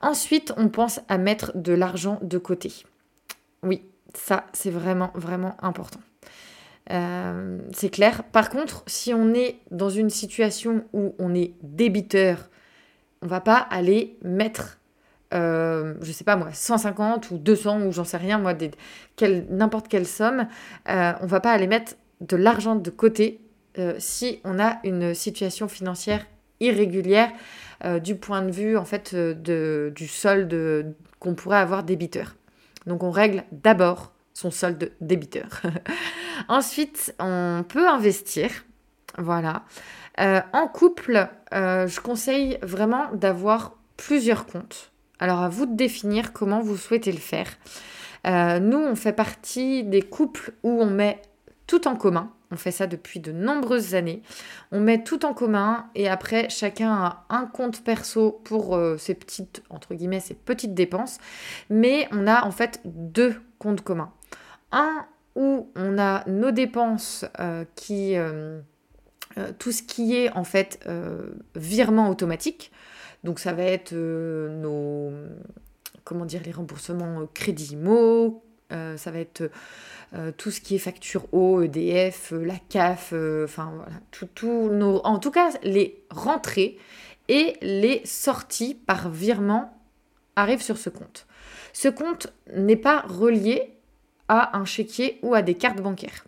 Ensuite, 0.01 0.53
on 0.55 0.69
pense 0.69 1.01
à 1.09 1.17
mettre 1.17 1.51
de 1.55 1.73
l'argent 1.73 2.19
de 2.21 2.37
côté. 2.37 2.71
Oui, 3.61 3.83
ça 4.13 4.45
c'est 4.53 4.71
vraiment 4.71 5.11
vraiment 5.15 5.57
important. 5.61 5.99
Euh, 6.91 7.59
c'est 7.71 7.89
clair. 7.89 8.23
Par 8.31 8.49
contre, 8.49 8.83
si 8.87 9.13
on 9.13 9.33
est 9.33 9.59
dans 9.71 9.89
une 9.89 10.09
situation 10.09 10.85
où 10.93 11.15
on 11.19 11.35
est 11.35 11.53
débiteur, 11.61 12.49
on 13.21 13.27
va 13.27 13.41
pas 13.41 13.57
aller 13.57 14.17
mettre, 14.23 14.79
euh, 15.33 15.95
je 16.01 16.11
sais 16.11 16.23
pas 16.23 16.35
moi, 16.35 16.49
150 16.51 17.31
ou 17.31 17.37
200 17.37 17.81
ou 17.81 17.91
j'en 17.91 18.03
sais 18.03 18.17
rien, 18.17 18.37
moi, 18.37 18.53
n'importe 19.49 19.87
quelle 19.87 20.07
somme, 20.07 20.47
euh, 20.89 21.13
on 21.21 21.25
va 21.25 21.39
pas 21.39 21.51
aller 21.51 21.67
mettre 21.67 21.93
de 22.21 22.35
l'argent 22.35 22.75
de 22.75 22.89
côté 22.89 23.41
euh, 23.77 23.95
si 23.99 24.39
on 24.43 24.59
a 24.59 24.79
une 24.83 25.13
situation 25.13 25.67
financière 25.67 26.25
irrégulière 26.59 27.31
du 28.03 28.15
point 28.15 28.41
de 28.41 28.51
vue 28.51 28.75
en 28.75 28.83
fait 28.83 29.15
de, 29.15 29.93
du 29.95 30.05
solde 30.05 30.93
qu'on 31.19 31.33
pourrait 31.33 31.59
avoir 31.59 31.83
débiteur. 31.83 32.35
Donc 32.87 33.03
on 33.03 33.11
règle 33.11 33.45
d'abord 33.53 34.11
son 34.39 34.51
solde 34.51 34.93
débiteur. 35.01 35.61
Ensuite, 36.47 37.13
on 37.19 37.65
peut 37.67 37.89
investir. 37.89 38.49
Voilà. 39.17 39.65
Euh, 40.21 40.39
en 40.53 40.67
couple, 40.69 41.27
euh, 41.53 41.87
je 41.87 41.99
conseille 41.99 42.57
vraiment 42.61 43.13
d'avoir 43.13 43.75
plusieurs 43.97 44.45
comptes. 44.45 44.91
Alors 45.19 45.41
à 45.41 45.49
vous 45.49 45.65
de 45.65 45.75
définir 45.75 46.31
comment 46.31 46.61
vous 46.61 46.77
souhaitez 46.77 47.11
le 47.11 47.17
faire. 47.17 47.49
Euh, 48.27 48.59
nous, 48.59 48.77
on 48.77 48.95
fait 48.95 49.11
partie 49.11 49.83
des 49.83 50.01
couples 50.01 50.53
où 50.63 50.69
on 50.69 50.89
met 50.89 51.21
tout 51.67 51.89
en 51.89 51.97
commun. 51.97 52.31
On 52.51 52.55
fait 52.55 52.71
ça 52.71 52.87
depuis 52.87 53.19
de 53.19 53.33
nombreuses 53.33 53.93
années. 53.93 54.23
On 54.71 54.79
met 54.79 55.03
tout 55.03 55.25
en 55.25 55.33
commun 55.33 55.87
et 55.95 56.07
après 56.07 56.49
chacun 56.49 56.93
a 56.93 57.25
un 57.29 57.45
compte 57.45 57.83
perso 57.83 58.41
pour 58.45 58.75
petites 58.97 59.61
entre 59.69 59.93
guillemets 59.93 60.19
ses 60.19 60.33
petites 60.33 60.73
dépenses, 60.73 61.19
mais 61.69 62.07
on 62.11 62.25
a 62.25 62.43
en 62.45 62.51
fait 62.51 62.81
deux 62.85 63.35
comptes 63.59 63.81
communs. 63.81 64.11
Un 64.71 65.05
où 65.35 65.71
on 65.75 65.97
a 65.97 66.27
nos 66.27 66.51
dépenses 66.51 67.25
euh, 67.39 67.65
qui... 67.75 68.15
Euh, 68.17 68.59
euh, 69.37 69.51
tout 69.59 69.71
ce 69.71 69.83
qui 69.83 70.15
est 70.15 70.31
en 70.31 70.43
fait 70.43 70.87
virement 71.55 72.09
automatique. 72.09 72.71
Donc 73.23 73.39
ça 73.39 73.53
va 73.53 73.63
être 73.63 73.93
nos... 73.93 75.11
Comment 76.03 76.25
dire 76.25 76.41
Les 76.43 76.51
remboursements 76.51 77.27
crédit 77.33 77.73
IMO, 77.73 78.43
ça 78.71 79.11
va 79.11 79.19
être 79.19 79.51
tout 80.37 80.49
ce 80.49 80.59
qui 80.59 80.75
est 80.75 80.79
facture 80.79 81.31
eau, 81.31 81.61
EDF, 81.61 82.31
la 82.31 82.55
CAF, 82.69 83.13
enfin 83.43 83.71
voilà, 83.75 84.25
tout, 84.33 84.69
nos, 84.71 84.97
en 85.05 85.19
tout 85.19 85.29
cas 85.29 85.51
les 85.61 86.03
rentrées 86.09 86.79
et 87.27 87.53
les 87.61 88.01
sorties 88.05 88.73
par 88.73 89.09
virement 89.09 89.77
arrivent 90.35 90.63
sur 90.63 90.77
ce 90.77 90.89
compte. 90.89 91.27
Ce 91.73 91.87
compte 91.87 92.33
n'est 92.55 92.75
pas 92.75 93.01
relié 93.01 93.78
à 94.29 94.57
un 94.57 94.63
chéquier 94.63 95.19
ou 95.21 95.33
à 95.33 95.41
des 95.41 95.55
cartes 95.55 95.81
bancaires. 95.81 96.25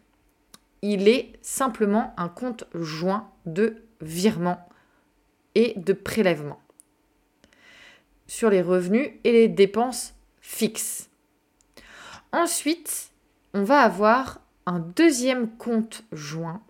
Il 0.82 1.08
est 1.08 1.34
simplement 1.42 2.14
un 2.18 2.28
compte 2.28 2.66
joint 2.74 3.32
de 3.46 3.84
virement 4.02 4.68
et 5.56 5.74
de 5.78 5.94
prélèvement 5.94 6.60
sur 8.28 8.50
les 8.50 8.62
revenus 8.62 9.10
et 9.24 9.32
les 9.32 9.48
dépenses 9.48 10.14
fixes. 10.42 11.10
Ensuite, 12.32 13.12
on 13.54 13.64
va 13.64 13.82
avoir 13.82 14.42
un 14.66 14.80
deuxième 14.80 15.50
compte 15.50 16.04
joint 16.12 16.62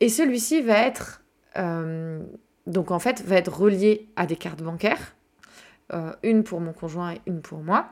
et 0.00 0.08
celui-ci 0.08 0.60
va 0.60 0.78
être 0.78 1.22
euh, 1.56 2.22
donc 2.66 2.90
en 2.90 2.98
fait 2.98 3.22
va 3.22 3.36
être 3.36 3.56
relié 3.56 4.08
à 4.16 4.26
des 4.26 4.36
cartes 4.36 4.62
bancaires, 4.62 5.14
euh, 5.92 6.12
une 6.22 6.42
pour 6.42 6.60
mon 6.60 6.72
conjoint 6.72 7.14
et 7.14 7.20
une 7.26 7.40
pour 7.40 7.58
moi. 7.58 7.88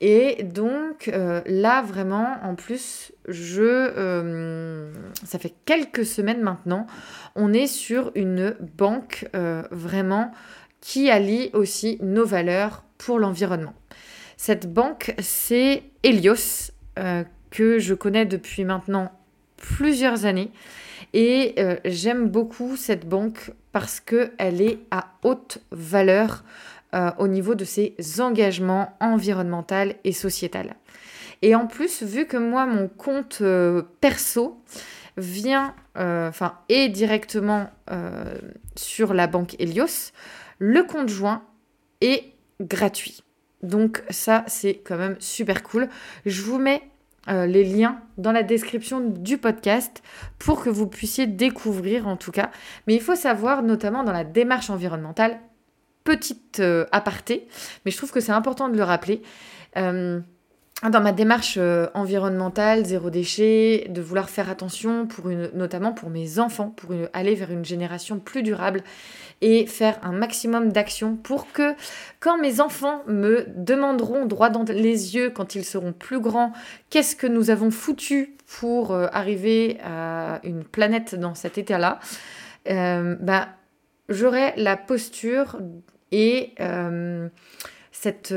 Et 0.00 0.42
donc 0.42 1.10
là, 1.46 1.82
vraiment, 1.82 2.36
en 2.42 2.54
plus, 2.54 3.12
je, 3.26 4.90
ça 5.24 5.38
fait 5.38 5.54
quelques 5.64 6.04
semaines 6.04 6.42
maintenant, 6.42 6.86
on 7.36 7.52
est 7.52 7.66
sur 7.66 8.12
une 8.14 8.56
banque 8.76 9.26
vraiment 9.70 10.32
qui 10.80 11.10
allie 11.10 11.48
aussi 11.54 11.96
nos 12.02 12.26
valeurs 12.26 12.84
pour 12.98 13.18
l'environnement. 13.18 13.74
Cette 14.36 14.70
banque, 14.70 15.14
c'est 15.20 15.84
Helios, 16.02 16.70
que 17.50 17.78
je 17.78 17.94
connais 17.94 18.26
depuis 18.26 18.64
maintenant 18.64 19.12
plusieurs 19.56 20.26
années. 20.26 20.50
Et 21.12 21.54
euh, 21.58 21.76
j'aime 21.84 22.28
beaucoup 22.28 22.76
cette 22.76 23.08
banque 23.08 23.52
parce 23.70 24.00
qu'elle 24.00 24.60
est 24.60 24.80
à 24.90 25.12
haute 25.22 25.58
valeur 25.70 26.44
euh, 26.94 27.10
au 27.18 27.28
niveau 27.28 27.54
de 27.54 27.64
ses 27.64 27.94
engagements 28.20 28.96
environnementaux 29.00 29.94
et 30.04 30.12
sociétaux. 30.12 30.58
Et 31.42 31.54
en 31.54 31.66
plus, 31.66 32.02
vu 32.02 32.26
que 32.26 32.36
moi, 32.36 32.66
mon 32.66 32.88
compte 32.88 33.38
euh, 33.42 33.82
perso 34.00 34.60
vient, 35.16 35.74
enfin, 35.96 36.58
est 36.68 36.88
directement 36.88 37.70
sur 38.74 39.14
la 39.14 39.28
banque 39.28 39.54
Helios, 39.60 40.10
le 40.58 40.82
compte 40.82 41.08
joint 41.08 41.44
est 42.00 42.32
gratuit. 42.60 43.22
Donc 43.62 44.02
ça, 44.10 44.44
c'est 44.48 44.74
quand 44.74 44.96
même 44.96 45.16
super 45.20 45.62
cool. 45.62 45.88
Je 46.26 46.42
vous 46.42 46.58
mets 46.58 46.82
euh, 47.28 47.46
les 47.46 47.64
liens 47.64 48.02
dans 48.18 48.32
la 48.32 48.42
description 48.42 49.00
du 49.00 49.38
podcast 49.38 50.02
pour 50.38 50.62
que 50.62 50.68
vous 50.68 50.86
puissiez 50.86 51.26
découvrir 51.26 52.06
en 52.06 52.16
tout 52.16 52.32
cas. 52.32 52.50
Mais 52.86 52.94
il 52.94 53.00
faut 53.00 53.16
savoir, 53.16 53.62
notamment 53.62 54.04
dans 54.04 54.12
la 54.12 54.24
démarche 54.24 54.68
environnementale, 54.68 55.38
petite 56.04 56.60
euh, 56.60 56.86
aparté, 56.92 57.48
mais 57.84 57.90
je 57.90 57.96
trouve 57.96 58.12
que 58.12 58.20
c'est 58.20 58.32
important 58.32 58.68
de 58.68 58.76
le 58.76 58.84
rappeler. 58.84 59.22
Euh, 59.76 60.20
dans 60.90 61.00
ma 61.00 61.12
démarche 61.12 61.58
environnementale, 61.94 62.84
zéro 62.84 63.08
déchet, 63.08 63.86
de 63.88 64.02
vouloir 64.02 64.28
faire 64.28 64.50
attention, 64.50 65.06
pour 65.06 65.30
une, 65.30 65.50
notamment 65.54 65.92
pour 65.92 66.10
mes 66.10 66.38
enfants, 66.40 66.68
pour 66.68 66.90
aller 67.14 67.34
vers 67.34 67.50
une 67.52 67.64
génération 67.64 68.18
plus 68.18 68.42
durable, 68.42 68.82
et 69.40 69.66
faire 69.66 69.98
un 70.02 70.12
maximum 70.12 70.72
d'actions 70.72 71.16
pour 71.16 71.52
que 71.52 71.74
quand 72.20 72.38
mes 72.38 72.60
enfants 72.60 73.02
me 73.06 73.46
demanderont 73.56 74.26
droit 74.26 74.50
dans 74.50 74.64
les 74.64 75.14
yeux 75.14 75.30
quand 75.30 75.54
ils 75.54 75.64
seront 75.64 75.92
plus 75.92 76.20
grands 76.20 76.52
qu'est-ce 76.90 77.14
que 77.16 77.26
nous 77.26 77.50
avons 77.50 77.70
foutu 77.70 78.36
pour 78.58 78.92
euh, 78.92 79.06
arriver 79.12 79.78
à 79.84 80.40
une 80.44 80.64
planète 80.64 81.14
dans 81.14 81.34
cet 81.34 81.58
état-là, 81.58 81.98
euh, 82.70 83.16
bah, 83.20 83.48
j'aurai 84.08 84.52
la 84.56 84.76
posture 84.76 85.58
et 86.12 86.52
euh, 86.60 87.28
cette 87.92 88.34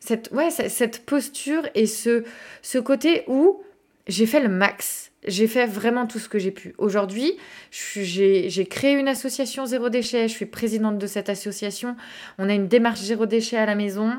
cette, 0.00 0.30
ouais, 0.32 0.50
cette 0.50 1.06
posture 1.06 1.68
et 1.76 1.86
ce, 1.86 2.24
ce 2.60 2.78
côté 2.78 3.22
où 3.28 3.62
j'ai 4.08 4.26
fait 4.26 4.40
le 4.40 4.48
max 4.48 5.12
j'ai 5.26 5.46
fait 5.46 5.66
vraiment 5.66 6.06
tout 6.06 6.18
ce 6.18 6.28
que 6.28 6.38
j'ai 6.38 6.50
pu. 6.50 6.74
Aujourd'hui, 6.78 7.36
j'ai 7.70 8.66
créé 8.68 8.94
une 8.94 9.08
association 9.08 9.66
zéro 9.66 9.88
déchet, 9.88 10.28
je 10.28 10.32
suis 10.32 10.46
présidente 10.46 10.98
de 10.98 11.06
cette 11.06 11.28
association. 11.28 11.96
On 12.38 12.48
a 12.48 12.54
une 12.54 12.68
démarche 12.68 13.00
zéro 13.00 13.26
déchet 13.26 13.56
à 13.56 13.66
la 13.66 13.74
maison. 13.74 14.12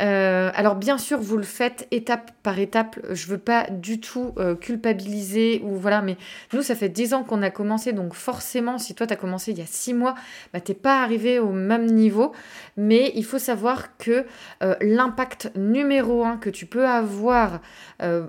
Euh, 0.00 0.50
alors 0.54 0.74
bien 0.74 0.98
sûr, 0.98 1.20
vous 1.20 1.36
le 1.36 1.42
faites 1.42 1.86
étape 1.90 2.32
par 2.42 2.58
étape. 2.58 2.98
Je 3.10 3.26
veux 3.26 3.38
pas 3.38 3.66
du 3.70 4.00
tout 4.00 4.32
euh, 4.38 4.54
culpabiliser 4.54 5.60
ou 5.64 5.76
voilà, 5.76 6.02
mais 6.02 6.16
nous, 6.52 6.62
ça 6.62 6.74
fait 6.74 6.88
10 6.88 7.14
ans 7.14 7.24
qu'on 7.24 7.42
a 7.42 7.50
commencé, 7.50 7.92
donc 7.92 8.14
forcément, 8.14 8.78
si 8.78 8.94
toi, 8.94 9.06
tu 9.06 9.12
as 9.12 9.16
commencé 9.16 9.52
il 9.52 9.58
y 9.58 9.62
a 9.62 9.66
6 9.66 9.94
mois, 9.94 10.14
bah, 10.52 10.60
t'es 10.60 10.74
pas 10.74 11.02
arrivé 11.02 11.38
au 11.38 11.52
même 11.52 11.86
niveau. 11.86 12.32
Mais 12.76 13.12
il 13.14 13.24
faut 13.24 13.38
savoir 13.38 13.96
que 13.98 14.24
euh, 14.62 14.74
l'impact 14.80 15.52
numéro 15.56 16.24
un 16.24 16.36
que 16.36 16.50
tu 16.50 16.66
peux 16.66 16.86
avoir 16.86 17.60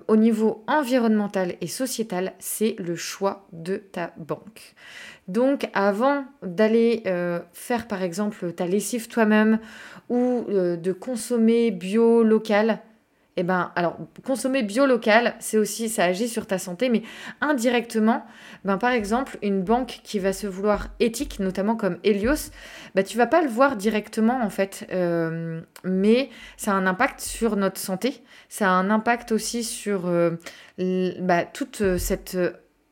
au 0.07 0.15
niveau 0.15 0.63
environnemental 0.67 1.55
et 1.59 1.67
sociétal, 1.67 2.33
c'est 2.37 2.75
le 2.77 2.95
choix 2.95 3.47
de 3.51 3.77
ta 3.77 4.13
banque. 4.17 4.75
Donc 5.27 5.69
avant 5.73 6.25
d'aller 6.41 7.03
euh, 7.07 7.39
faire 7.53 7.87
par 7.87 8.03
exemple 8.03 8.51
ta 8.51 8.65
lessive 8.65 9.07
toi-même 9.07 9.59
ou 10.09 10.45
euh, 10.49 10.75
de 10.75 10.91
consommer 10.91 11.71
bio 11.71 12.23
local, 12.23 12.79
eh 13.37 13.43
ben 13.43 13.71
alors 13.75 13.97
consommer 14.25 14.63
bio 14.63 14.85
local, 14.85 15.33
c'est 15.39 15.57
aussi 15.57 15.87
ça 15.87 16.03
agit 16.03 16.27
sur 16.27 16.45
ta 16.45 16.57
santé, 16.57 16.89
mais 16.89 17.03
indirectement, 17.39 18.25
ben 18.65 18.77
par 18.77 18.91
exemple 18.91 19.37
une 19.41 19.63
banque 19.63 20.01
qui 20.03 20.19
va 20.19 20.33
se 20.33 20.45
vouloir 20.45 20.89
éthique, 20.99 21.39
notamment 21.39 21.77
comme 21.77 21.99
Helios, 22.03 22.51
ben 22.93 23.03
tu 23.03 23.17
vas 23.17 23.25
pas 23.25 23.41
le 23.41 23.49
voir 23.49 23.77
directement 23.77 24.43
en 24.43 24.49
fait, 24.49 24.85
euh, 24.91 25.61
mais 25.85 26.29
ça 26.57 26.73
a 26.73 26.75
un 26.75 26.85
impact 26.85 27.21
sur 27.21 27.55
notre 27.55 27.79
santé, 27.79 28.23
ça 28.49 28.67
a 28.67 28.73
un 28.73 28.89
impact 28.89 29.31
aussi 29.31 29.63
sur 29.63 30.11
bah, 30.77 31.45
toute 31.45 31.97
cette 31.97 32.37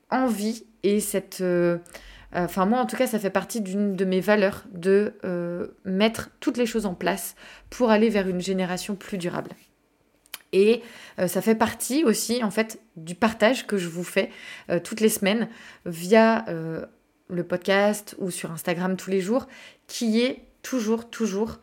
envie 0.10 0.63
et 0.84 1.02
cette 1.02 1.44
enfin, 2.34 2.65
moi, 2.65 2.80
en 2.80 2.86
tout 2.86 2.96
cas, 2.96 3.08
ça 3.08 3.20
fait 3.20 3.30
partie 3.30 3.62
d'une 3.62 3.96
de 3.96 4.06
mes 4.06 4.20
valeurs 4.20 4.65
de 4.72 5.13
euh, 5.26 5.67
mettre 5.86 6.30
toutes 6.39 6.58
les 6.58 6.65
choses 6.65 6.86
en 6.86 6.94
place 6.94 7.36
pour 7.70 7.91
aller 7.91 8.10
vers 8.10 8.28
une 8.28 8.41
génération 8.41 8.96
plus 8.96 9.17
durable. 9.17 9.52
Et 10.54 10.82
euh, 11.20 11.28
ça 11.28 11.41
fait 11.41 11.56
partie 11.56 12.04
aussi, 12.04 12.44
en 12.44 12.52
fait, 12.52 12.80
du 12.98 13.15
partage 13.15 13.67
que 13.67 13.78
je 13.78 13.88
vous 13.88 14.04
fais 14.04 14.30
toutes 14.84 15.00
les 15.00 15.10
semaines 15.10 15.48
via 15.86 16.46
le 17.30 17.44
podcast 17.44 18.15
ou 18.20 18.32
sur 18.32 18.52
Instagram 18.52 18.98
tous 18.98 19.10
les 19.10 19.22
jours, 19.22 19.48
qui 19.88 20.22
est 20.22 20.44
toujours, 20.62 21.10
toujours 21.10 21.60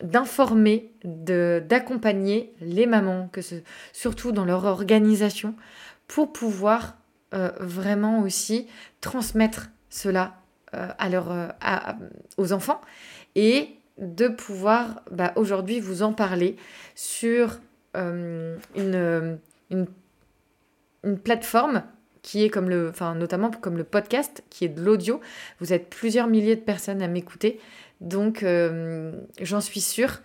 d'informer, 0.00 0.92
d'accompagner 1.04 2.52
les 2.60 2.86
mamans, 2.86 3.28
surtout 3.92 4.30
dans 4.30 4.44
leur 4.44 4.64
organisation, 4.64 5.56
pour 6.06 6.32
pouvoir 6.32 6.97
euh, 7.34 7.50
vraiment 7.60 8.20
aussi 8.20 8.66
transmettre 9.02 9.68
cela 9.90 10.40
euh, 10.74 10.88
à 10.98 11.10
leur, 11.10 11.30
euh, 11.30 11.48
aux 12.38 12.54
enfants 12.54 12.80
et 13.34 13.68
de 13.98 14.28
pouvoir 14.28 15.02
bah, 15.10 15.34
aujourd'hui 15.36 15.78
vous 15.78 16.02
en 16.02 16.14
parler 16.14 16.56
sur 16.94 17.60
une, 17.94 18.58
une, 18.76 19.38
une, 21.02 21.18
plateforme 21.18 21.82
qui 22.22 22.44
est 22.44 22.48
comme 22.48 22.70
le, 22.70 22.88
enfin 22.88 23.14
notamment 23.14 23.50
comme 23.50 23.76
le 23.76 23.84
podcast, 23.84 24.42
qui 24.48 24.64
est 24.64 24.68
de 24.70 24.80
l'audio. 24.82 25.20
Vous 25.60 25.74
êtes 25.74 25.90
plusieurs 25.90 26.28
milliers 26.28 26.56
de 26.56 26.62
personnes 26.62 27.02
à 27.02 27.08
m'écouter, 27.08 27.60
donc 28.00 28.42
j'en 29.40 29.60
suis 29.60 29.80
sûre. 29.80 30.22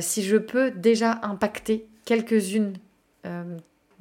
si 0.00 0.22
je 0.22 0.36
peux 0.36 0.70
déjà 0.70 1.20
impacter 1.22 1.86
quelques-unes 2.04 2.74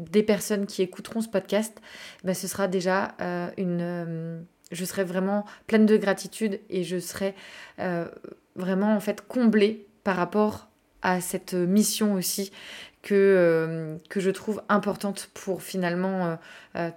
des 0.09 0.23
personnes 0.23 0.65
qui 0.65 0.81
écouteront 0.81 1.21
ce 1.21 1.29
podcast, 1.29 1.81
ben, 2.23 2.33
ce 2.33 2.47
sera 2.47 2.67
déjà 2.67 3.15
euh, 3.21 3.49
une... 3.57 3.81
Euh, 3.81 4.41
je 4.71 4.85
serai 4.85 5.03
vraiment 5.03 5.45
pleine 5.67 5.85
de 5.85 5.97
gratitude 5.97 6.61
et 6.69 6.83
je 6.83 6.97
serai 6.97 7.35
euh, 7.79 8.05
vraiment 8.55 8.95
en 8.95 9.01
fait 9.01 9.21
comblée 9.27 9.85
par 10.05 10.15
rapport 10.15 10.69
à 11.01 11.19
cette 11.19 11.53
mission 11.53 12.13
aussi 12.13 12.51
que, 13.01 13.97
que 14.09 14.19
je 14.21 14.29
trouve 14.29 14.61
importante 14.69 15.29
pour 15.33 15.61
finalement 15.61 16.37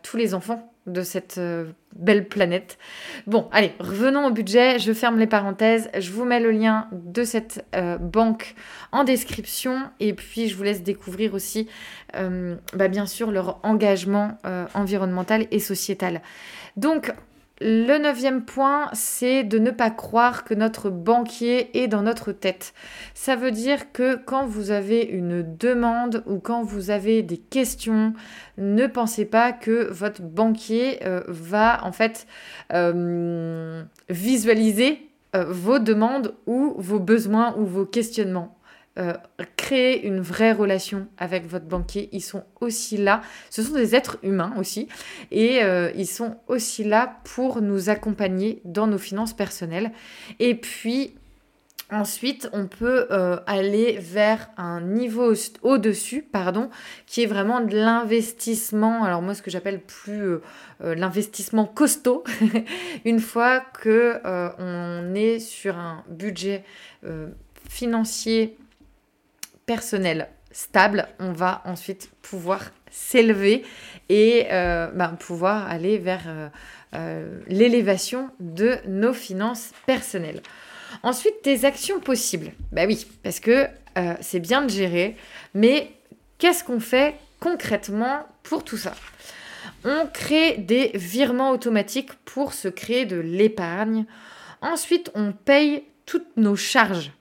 tous 0.02 0.16
les 0.16 0.34
enfants 0.34 0.73
de 0.86 1.02
cette 1.02 1.38
euh, 1.38 1.72
belle 1.94 2.28
planète. 2.28 2.78
Bon, 3.26 3.48
allez, 3.52 3.72
revenons 3.80 4.26
au 4.26 4.30
budget. 4.30 4.78
Je 4.78 4.92
ferme 4.92 5.18
les 5.18 5.26
parenthèses. 5.26 5.90
Je 5.98 6.10
vous 6.10 6.24
mets 6.24 6.40
le 6.40 6.50
lien 6.50 6.88
de 6.92 7.24
cette 7.24 7.64
euh, 7.74 7.96
banque 7.96 8.54
en 8.92 9.04
description. 9.04 9.82
Et 10.00 10.12
puis, 10.12 10.48
je 10.48 10.56
vous 10.56 10.62
laisse 10.62 10.82
découvrir 10.82 11.34
aussi, 11.34 11.68
euh, 12.16 12.56
bah, 12.74 12.88
bien 12.88 13.06
sûr, 13.06 13.30
leur 13.30 13.60
engagement 13.62 14.38
environnemental 14.74 15.46
et 15.50 15.58
sociétal. 15.58 16.20
Donc, 16.76 17.12
le 17.60 17.98
neuvième 17.98 18.44
point, 18.44 18.90
c'est 18.92 19.44
de 19.44 19.58
ne 19.58 19.70
pas 19.70 19.90
croire 19.90 20.44
que 20.44 20.54
notre 20.54 20.90
banquier 20.90 21.82
est 21.82 21.86
dans 21.86 22.02
notre 22.02 22.32
tête. 22.32 22.74
Ça 23.14 23.36
veut 23.36 23.52
dire 23.52 23.92
que 23.92 24.16
quand 24.16 24.44
vous 24.44 24.72
avez 24.72 25.02
une 25.02 25.56
demande 25.56 26.24
ou 26.26 26.40
quand 26.40 26.64
vous 26.64 26.90
avez 26.90 27.22
des 27.22 27.38
questions, 27.38 28.12
ne 28.58 28.86
pensez 28.88 29.24
pas 29.24 29.52
que 29.52 29.88
votre 29.92 30.22
banquier 30.22 30.98
euh, 31.06 31.22
va 31.28 31.84
en 31.84 31.92
fait 31.92 32.26
euh, 32.72 33.84
visualiser 34.08 35.08
euh, 35.36 35.44
vos 35.48 35.78
demandes 35.78 36.34
ou 36.46 36.74
vos 36.78 36.98
besoins 36.98 37.54
ou 37.56 37.64
vos 37.64 37.86
questionnements. 37.86 38.58
Euh, 38.96 39.14
créer 39.56 40.06
une 40.06 40.20
vraie 40.20 40.52
relation 40.52 41.08
avec 41.18 41.48
votre 41.48 41.64
banquier. 41.64 42.08
Ils 42.12 42.20
sont 42.20 42.44
aussi 42.60 42.96
là. 42.96 43.22
Ce 43.50 43.60
sont 43.60 43.74
des 43.74 43.96
êtres 43.96 44.18
humains 44.22 44.54
aussi. 44.56 44.86
Et 45.32 45.64
euh, 45.64 45.90
ils 45.96 46.06
sont 46.06 46.36
aussi 46.46 46.84
là 46.84 47.16
pour 47.24 47.60
nous 47.60 47.90
accompagner 47.90 48.60
dans 48.64 48.86
nos 48.86 48.98
finances 48.98 49.32
personnelles. 49.32 49.90
Et 50.38 50.54
puis, 50.54 51.14
Ensuite, 51.92 52.48
on 52.54 52.66
peut 52.66 53.06
euh, 53.10 53.38
aller 53.46 53.98
vers 54.00 54.48
un 54.56 54.80
niveau 54.80 55.34
au-dessus, 55.62 56.22
pardon, 56.22 56.70
qui 57.06 57.22
est 57.22 57.26
vraiment 57.26 57.60
de 57.60 57.76
l'investissement. 57.76 59.04
Alors 59.04 59.20
moi, 59.20 59.34
ce 59.34 59.42
que 59.42 59.50
j'appelle 59.50 59.80
plus 59.80 60.38
l'investissement 60.80 61.66
costaud. 61.66 62.24
Une 63.04 63.20
fois 63.20 63.60
que 63.60 64.18
on 64.58 65.14
est 65.14 65.38
sur 65.38 65.76
un 65.76 66.02
budget 66.08 66.64
financier 67.68 68.56
personnel 69.66 70.28
stable, 70.54 71.08
on 71.18 71.32
va 71.32 71.62
ensuite 71.66 72.10
pouvoir 72.22 72.70
s'élever 72.90 73.64
et 74.08 74.46
euh, 74.52 74.86
ben, 74.94 75.08
pouvoir 75.08 75.68
aller 75.68 75.98
vers 75.98 76.22
euh, 76.26 76.48
euh, 76.94 77.40
l'élévation 77.48 78.30
de 78.38 78.76
nos 78.86 79.12
finances 79.12 79.72
personnelles. 79.84 80.40
Ensuite, 81.02 81.34
des 81.42 81.64
actions 81.64 81.98
possibles. 81.98 82.52
Bah 82.70 82.84
oui, 82.86 83.06
parce 83.22 83.40
que 83.40 83.66
c'est 84.20 84.40
bien 84.40 84.62
de 84.62 84.70
gérer, 84.70 85.16
mais 85.54 85.92
qu'est-ce 86.38 86.64
qu'on 86.64 86.80
fait 86.80 87.14
concrètement 87.38 88.26
pour 88.42 88.64
tout 88.64 88.76
ça? 88.76 88.92
On 89.84 90.08
crée 90.12 90.56
des 90.58 90.90
virements 90.94 91.50
automatiques 91.50 92.12
pour 92.24 92.54
se 92.54 92.66
créer 92.66 93.06
de 93.06 93.16
l'épargne. 93.16 94.04
Ensuite, 94.62 95.12
on 95.14 95.32
paye 95.32 95.84
toutes 96.06 96.36
nos 96.36 96.56
charges. 96.56 97.12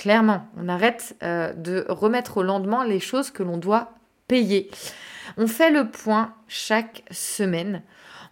Clairement, 0.00 0.48
on 0.56 0.66
arrête 0.70 1.14
de 1.20 1.84
remettre 1.90 2.38
au 2.38 2.42
lendemain 2.42 2.86
les 2.86 3.00
choses 3.00 3.30
que 3.30 3.42
l'on 3.42 3.58
doit 3.58 3.92
payer. 4.28 4.70
On 5.36 5.46
fait 5.46 5.70
le 5.70 5.90
point 5.90 6.32
chaque 6.48 7.02
semaine. 7.10 7.82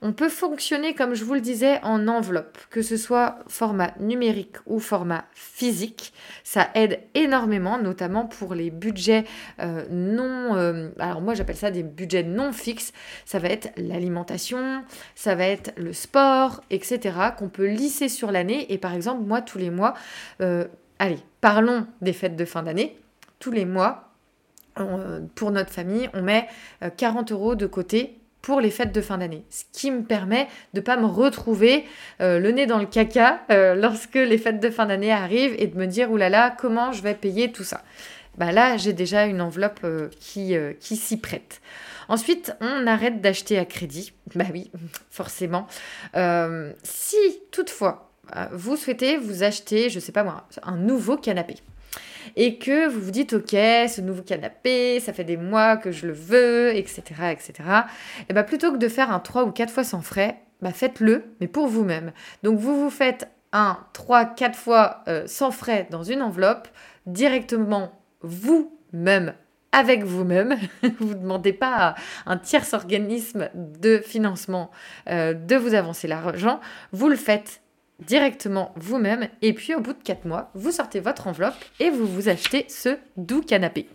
On 0.00 0.14
peut 0.14 0.30
fonctionner, 0.30 0.94
comme 0.94 1.14
je 1.14 1.24
vous 1.24 1.34
le 1.34 1.42
disais, 1.42 1.78
en 1.82 2.08
enveloppe, 2.08 2.56
que 2.70 2.80
ce 2.80 2.96
soit 2.96 3.40
format 3.48 3.92
numérique 3.98 4.56
ou 4.64 4.78
format 4.78 5.24
physique. 5.34 6.14
Ça 6.42 6.70
aide 6.74 7.00
énormément, 7.14 7.78
notamment 7.78 8.24
pour 8.24 8.54
les 8.54 8.70
budgets 8.70 9.24
euh, 9.60 9.84
non... 9.90 10.56
Euh, 10.56 10.90
alors 10.98 11.20
moi 11.20 11.34
j'appelle 11.34 11.56
ça 11.56 11.70
des 11.70 11.82
budgets 11.82 12.22
non 12.22 12.52
fixes. 12.52 12.94
Ça 13.26 13.40
va 13.40 13.48
être 13.48 13.72
l'alimentation, 13.76 14.84
ça 15.14 15.34
va 15.34 15.44
être 15.44 15.72
le 15.76 15.92
sport, 15.92 16.62
etc. 16.70 17.16
qu'on 17.36 17.50
peut 17.50 17.66
lisser 17.66 18.08
sur 18.08 18.30
l'année. 18.30 18.72
Et 18.72 18.78
par 18.78 18.94
exemple, 18.94 19.24
moi 19.24 19.42
tous 19.42 19.58
les 19.58 19.70
mois, 19.70 19.92
euh, 20.40 20.64
allez, 20.98 21.18
parlons 21.40 21.86
des 22.00 22.12
fêtes 22.12 22.36
de 22.36 22.44
fin 22.44 22.62
d'année. 22.62 22.98
Tous 23.38 23.50
les 23.50 23.64
mois, 23.64 24.10
pour 25.34 25.50
notre 25.50 25.70
famille, 25.70 26.08
on 26.14 26.22
met 26.22 26.48
40 26.96 27.32
euros 27.32 27.54
de 27.54 27.66
côté 27.66 28.18
pour 28.42 28.60
les 28.60 28.70
fêtes 28.70 28.92
de 28.92 29.00
fin 29.00 29.18
d'année. 29.18 29.44
Ce 29.50 29.64
qui 29.72 29.90
me 29.90 30.02
permet 30.02 30.44
de 30.72 30.80
ne 30.80 30.84
pas 30.84 30.96
me 30.96 31.06
retrouver 31.06 31.84
euh, 32.20 32.38
le 32.38 32.50
nez 32.50 32.66
dans 32.66 32.78
le 32.78 32.86
caca 32.86 33.40
euh, 33.50 33.74
lorsque 33.80 34.14
les 34.14 34.38
fêtes 34.38 34.60
de 34.60 34.70
fin 34.70 34.86
d'année 34.86 35.12
arrivent 35.12 35.54
et 35.58 35.66
de 35.66 35.76
me 35.76 35.86
dire, 35.86 36.10
oulala, 36.10 36.54
comment 36.58 36.92
je 36.92 37.02
vais 37.02 37.14
payer 37.14 37.52
tout 37.52 37.64
ça 37.64 37.82
bah 38.36 38.52
Là, 38.52 38.76
j'ai 38.76 38.92
déjà 38.92 39.26
une 39.26 39.40
enveloppe 39.40 39.80
euh, 39.84 40.08
qui, 40.20 40.54
qui 40.80 40.96
s'y 40.96 41.18
prête. 41.18 41.60
Ensuite, 42.08 42.54
on 42.60 42.86
arrête 42.86 43.20
d'acheter 43.20 43.58
à 43.58 43.66
crédit. 43.66 44.12
Bah 44.34 44.46
oui, 44.52 44.70
forcément. 45.10 45.66
si 46.82 47.16
toutefois, 47.50 48.07
vous 48.52 48.76
souhaitez 48.76 49.16
vous 49.16 49.42
acheter, 49.42 49.90
je 49.90 50.00
sais 50.00 50.12
pas 50.12 50.24
moi, 50.24 50.46
un 50.62 50.76
nouveau 50.76 51.16
canapé 51.16 51.56
et 52.36 52.58
que 52.58 52.88
vous 52.88 53.00
vous 53.00 53.10
dites 53.10 53.32
ok 53.32 53.50
ce 53.50 54.00
nouveau 54.00 54.22
canapé 54.22 55.00
ça 55.00 55.12
fait 55.12 55.24
des 55.24 55.36
mois 55.36 55.76
que 55.76 55.90
je 55.90 56.06
le 56.06 56.12
veux 56.12 56.76
etc 56.76 57.02
etc 57.30 57.54
et 58.28 58.32
bah 58.32 58.42
plutôt 58.44 58.72
que 58.72 58.76
de 58.76 58.88
faire 58.88 59.10
un 59.10 59.20
3 59.20 59.44
ou 59.44 59.50
4 59.50 59.72
fois 59.72 59.84
sans 59.84 60.02
frais 60.02 60.38
bah 60.60 60.72
faites-le 60.72 61.24
mais 61.40 61.48
pour 61.48 61.68
vous-même 61.68 62.12
donc 62.42 62.58
vous 62.58 62.78
vous 62.78 62.90
faites 62.90 63.28
un 63.52 63.78
3 63.92 64.26
4 64.26 64.56
fois 64.58 65.02
euh, 65.08 65.24
sans 65.26 65.50
frais 65.50 65.86
dans 65.90 66.02
une 66.02 66.22
enveloppe 66.22 66.68
directement 67.06 67.92
vous-même 68.20 69.34
avec 69.70 70.02
vous-même. 70.02 70.56
vous 70.98 71.10
ne 71.10 71.20
demandez 71.20 71.52
pas 71.52 71.74
à 71.76 71.94
un 72.26 72.38
tierce 72.38 72.72
organisme 72.72 73.50
de 73.54 73.98
financement 73.98 74.70
euh, 75.10 75.34
de 75.34 75.56
vous 75.56 75.74
avancer 75.74 76.08
l'argent. 76.08 76.60
Vous 76.92 77.08
le 77.08 77.16
faites 77.16 77.60
directement 78.00 78.72
vous-même. 78.76 79.28
Et 79.42 79.52
puis 79.52 79.74
au 79.74 79.80
bout 79.80 79.92
de 79.92 80.02
4 80.02 80.24
mois, 80.24 80.50
vous 80.54 80.72
sortez 80.72 81.00
votre 81.00 81.26
enveloppe 81.26 81.54
et 81.80 81.90
vous 81.90 82.06
vous 82.06 82.28
achetez 82.28 82.66
ce 82.68 82.96
doux 83.16 83.42
canapé. 83.42 83.88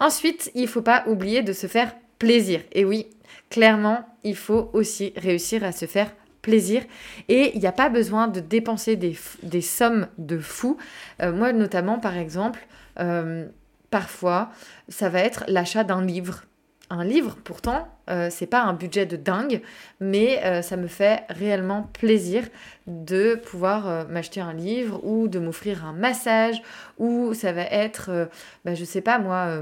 Ensuite, 0.00 0.50
il 0.54 0.62
ne 0.62 0.66
faut 0.66 0.82
pas 0.82 1.04
oublier 1.06 1.42
de 1.42 1.52
se 1.52 1.66
faire 1.66 1.92
plaisir. 2.18 2.60
Et 2.72 2.84
oui, 2.84 3.06
clairement, 3.50 4.06
il 4.24 4.36
faut 4.36 4.70
aussi 4.72 5.12
réussir 5.16 5.64
à 5.64 5.72
se 5.72 5.86
faire 5.86 6.10
plaisir 6.40 6.82
et 7.28 7.52
il 7.54 7.60
n'y 7.60 7.66
a 7.66 7.72
pas 7.72 7.88
besoin 7.88 8.26
de 8.28 8.40
dépenser 8.40 8.96
des, 8.96 9.60
sommes 9.60 10.08
de 10.18 10.38
fous. 10.38 10.76
Euh, 11.20 11.32
moi 11.32 11.52
notamment, 11.52 11.98
par 11.98 12.16
exemple, 12.16 12.66
euh, 12.98 13.46
parfois, 13.90 14.50
ça 14.88 15.08
va 15.08 15.20
être 15.20 15.44
l'achat 15.48 15.84
d'un 15.84 16.04
livre 16.04 16.44
un 16.92 17.04
livre, 17.04 17.36
pourtant, 17.42 17.88
euh, 18.10 18.28
c'est 18.30 18.46
pas 18.46 18.62
un 18.62 18.74
budget 18.74 19.06
de 19.06 19.16
dingue, 19.16 19.62
mais 19.98 20.44
euh, 20.44 20.60
ça 20.60 20.76
me 20.76 20.88
fait 20.88 21.24
réellement 21.30 21.84
plaisir 21.84 22.44
de 22.86 23.34
pouvoir 23.34 23.88
euh, 23.88 24.04
m'acheter 24.08 24.42
un 24.42 24.52
livre 24.52 25.00
ou 25.02 25.26
de 25.26 25.38
m'offrir 25.38 25.86
un 25.86 25.94
massage 25.94 26.62
ou 26.98 27.32
ça 27.32 27.52
va 27.52 27.62
être, 27.62 28.28
bah, 28.64 28.74
je 28.74 28.84
sais 28.84 29.00
pas 29.00 29.18
moi. 29.18 29.58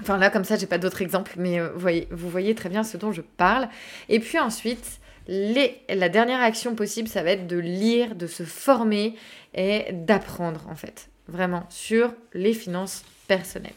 Enfin 0.00 0.18
là 0.18 0.28
comme 0.28 0.44
ça 0.44 0.56
j'ai 0.56 0.66
pas 0.66 0.76
d'autres 0.76 1.00
exemples 1.00 1.34
mais 1.38 1.58
vous, 1.58 1.78
voyez, 1.78 2.06
vous 2.10 2.28
voyez 2.28 2.54
très 2.54 2.68
bien 2.68 2.82
ce 2.82 2.96
dont 2.96 3.12
je 3.12 3.22
parle. 3.22 3.68
Et 4.08 4.18
puis 4.18 4.38
ensuite 4.38 5.00
les, 5.28 5.82
la 5.88 6.08
dernière 6.08 6.40
action 6.40 6.74
possible 6.74 7.08
ça 7.08 7.22
va 7.22 7.30
être 7.30 7.46
de 7.46 7.58
lire, 7.58 8.14
de 8.14 8.26
se 8.26 8.42
former 8.42 9.16
et 9.54 9.86
d'apprendre 9.92 10.66
en 10.70 10.76
fait 10.76 11.08
vraiment 11.28 11.64
sur 11.68 12.12
les 12.34 12.52
finances 12.52 13.04
personnelles. 13.26 13.72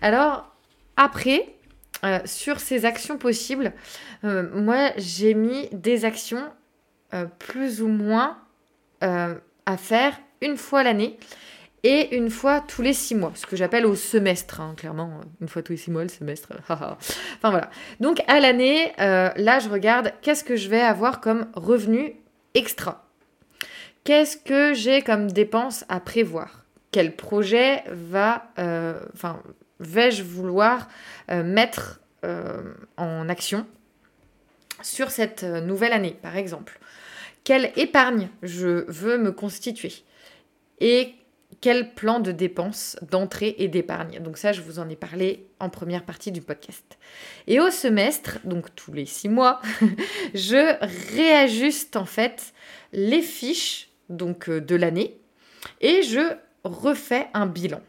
Alors 0.00 0.51
après, 0.96 1.54
euh, 2.04 2.18
sur 2.24 2.60
ces 2.60 2.84
actions 2.84 3.16
possibles, 3.16 3.72
euh, 4.24 4.48
moi 4.54 4.90
j'ai 4.96 5.34
mis 5.34 5.68
des 5.72 6.04
actions 6.04 6.44
euh, 7.14 7.26
plus 7.38 7.82
ou 7.82 7.88
moins 7.88 8.38
à 9.66 9.76
faire 9.78 10.16
une 10.42 10.56
fois 10.56 10.84
l'année 10.84 11.18
et 11.82 12.16
une 12.16 12.30
fois 12.30 12.60
tous 12.60 12.82
les 12.82 12.92
six 12.92 13.16
mois, 13.16 13.32
ce 13.34 13.46
que 13.46 13.56
j'appelle 13.56 13.84
au 13.84 13.96
semestre, 13.96 14.60
hein, 14.60 14.74
clairement, 14.76 15.20
une 15.40 15.48
fois 15.48 15.60
tous 15.62 15.72
les 15.72 15.76
six 15.76 15.90
mois 15.90 16.04
le 16.04 16.08
semestre. 16.08 16.52
enfin 16.60 16.96
voilà. 17.42 17.68
Donc 17.98 18.22
à 18.28 18.38
l'année, 18.38 18.92
là 18.98 19.58
je 19.58 19.68
regarde 19.68 20.12
qu'est-ce 20.22 20.44
que 20.44 20.54
je 20.54 20.68
vais 20.68 20.80
avoir 20.80 21.20
comme 21.20 21.48
revenu 21.54 22.14
extra. 22.54 23.08
Qu'est-ce 24.04 24.36
que 24.36 24.72
j'ai 24.72 25.02
comme 25.02 25.28
dépenses 25.32 25.84
à 25.88 25.98
prévoir? 25.98 26.64
Quel 26.92 27.16
projet 27.16 27.82
va, 27.88 28.52
vais-je 29.82 30.22
vouloir 30.22 30.88
euh, 31.30 31.42
mettre 31.42 32.00
euh, 32.24 32.74
en 32.96 33.28
action 33.28 33.66
sur 34.82 35.10
cette 35.10 35.44
euh, 35.44 35.60
nouvelle 35.60 35.92
année, 35.92 36.16
par 36.22 36.36
exemple? 36.36 36.78
Quelle 37.44 37.72
épargne 37.76 38.28
je 38.42 38.84
veux 38.88 39.18
me 39.18 39.32
constituer? 39.32 39.92
Et 40.80 41.14
quel 41.60 41.94
plan 41.94 42.18
de 42.18 42.32
dépenses, 42.32 42.96
d'entrée 43.10 43.54
et 43.58 43.68
d'épargne? 43.68 44.20
Donc 44.20 44.38
ça, 44.38 44.52
je 44.52 44.62
vous 44.62 44.78
en 44.78 44.88
ai 44.88 44.96
parlé 44.96 45.46
en 45.60 45.68
première 45.68 46.04
partie 46.04 46.32
du 46.32 46.40
podcast. 46.40 46.98
Et 47.46 47.60
au 47.60 47.70
semestre, 47.70 48.38
donc 48.44 48.74
tous 48.74 48.92
les 48.92 49.06
six 49.06 49.28
mois, 49.28 49.60
je 50.34 50.76
réajuste 51.14 51.96
en 51.96 52.04
fait 52.04 52.52
les 52.92 53.22
fiches 53.22 53.90
donc 54.08 54.50
de 54.50 54.76
l'année 54.76 55.18
et 55.80 56.02
je 56.02 56.36
refais 56.64 57.28
un 57.34 57.46
bilan 57.46 57.80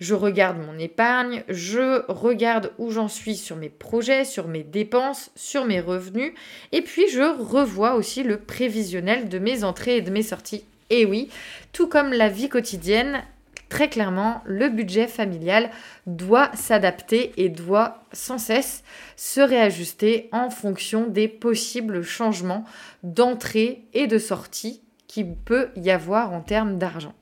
je 0.00 0.14
regarde 0.14 0.58
mon 0.58 0.78
épargne, 0.78 1.42
je 1.48 2.04
regarde 2.10 2.72
où 2.78 2.90
j'en 2.90 3.08
suis 3.08 3.36
sur 3.36 3.56
mes 3.56 3.68
projets, 3.68 4.24
sur 4.24 4.48
mes 4.48 4.62
dépenses, 4.62 5.30
sur 5.34 5.64
mes 5.64 5.80
revenus, 5.80 6.32
et 6.72 6.82
puis 6.82 7.08
je 7.08 7.22
revois 7.22 7.94
aussi 7.94 8.22
le 8.22 8.38
prévisionnel 8.38 9.28
de 9.28 9.38
mes 9.38 9.64
entrées 9.64 9.96
et 9.96 10.02
de 10.02 10.10
mes 10.10 10.22
sorties. 10.22 10.64
Et 10.90 11.04
oui, 11.04 11.30
tout 11.72 11.88
comme 11.88 12.12
la 12.12 12.28
vie 12.28 12.48
quotidienne, 12.48 13.22
très 13.68 13.88
clairement, 13.88 14.42
le 14.44 14.68
budget 14.68 15.08
familial 15.08 15.70
doit 16.06 16.50
s'adapter 16.54 17.32
et 17.36 17.48
doit 17.48 18.04
sans 18.12 18.38
cesse 18.38 18.84
se 19.16 19.40
réajuster 19.40 20.28
en 20.32 20.50
fonction 20.50 21.06
des 21.06 21.28
possibles 21.28 22.02
changements 22.02 22.64
d'entrée 23.02 23.84
et 23.94 24.06
de 24.06 24.18
sortie 24.18 24.80
qu'il 25.08 25.34
peut 25.34 25.70
y 25.76 25.90
avoir 25.90 26.32
en 26.32 26.40
termes 26.40 26.78
d'argent. 26.78 27.14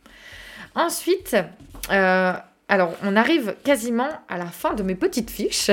Ensuite, 0.75 1.37
euh, 1.91 2.33
alors, 2.69 2.95
on 3.03 3.15
arrive 3.15 3.55
quasiment 3.63 4.09
à 4.29 4.39
la 4.39 4.47
fin 4.47 4.75
de 4.75 4.83
mes 4.83 4.95
petites 4.95 5.31
fiches. 5.31 5.71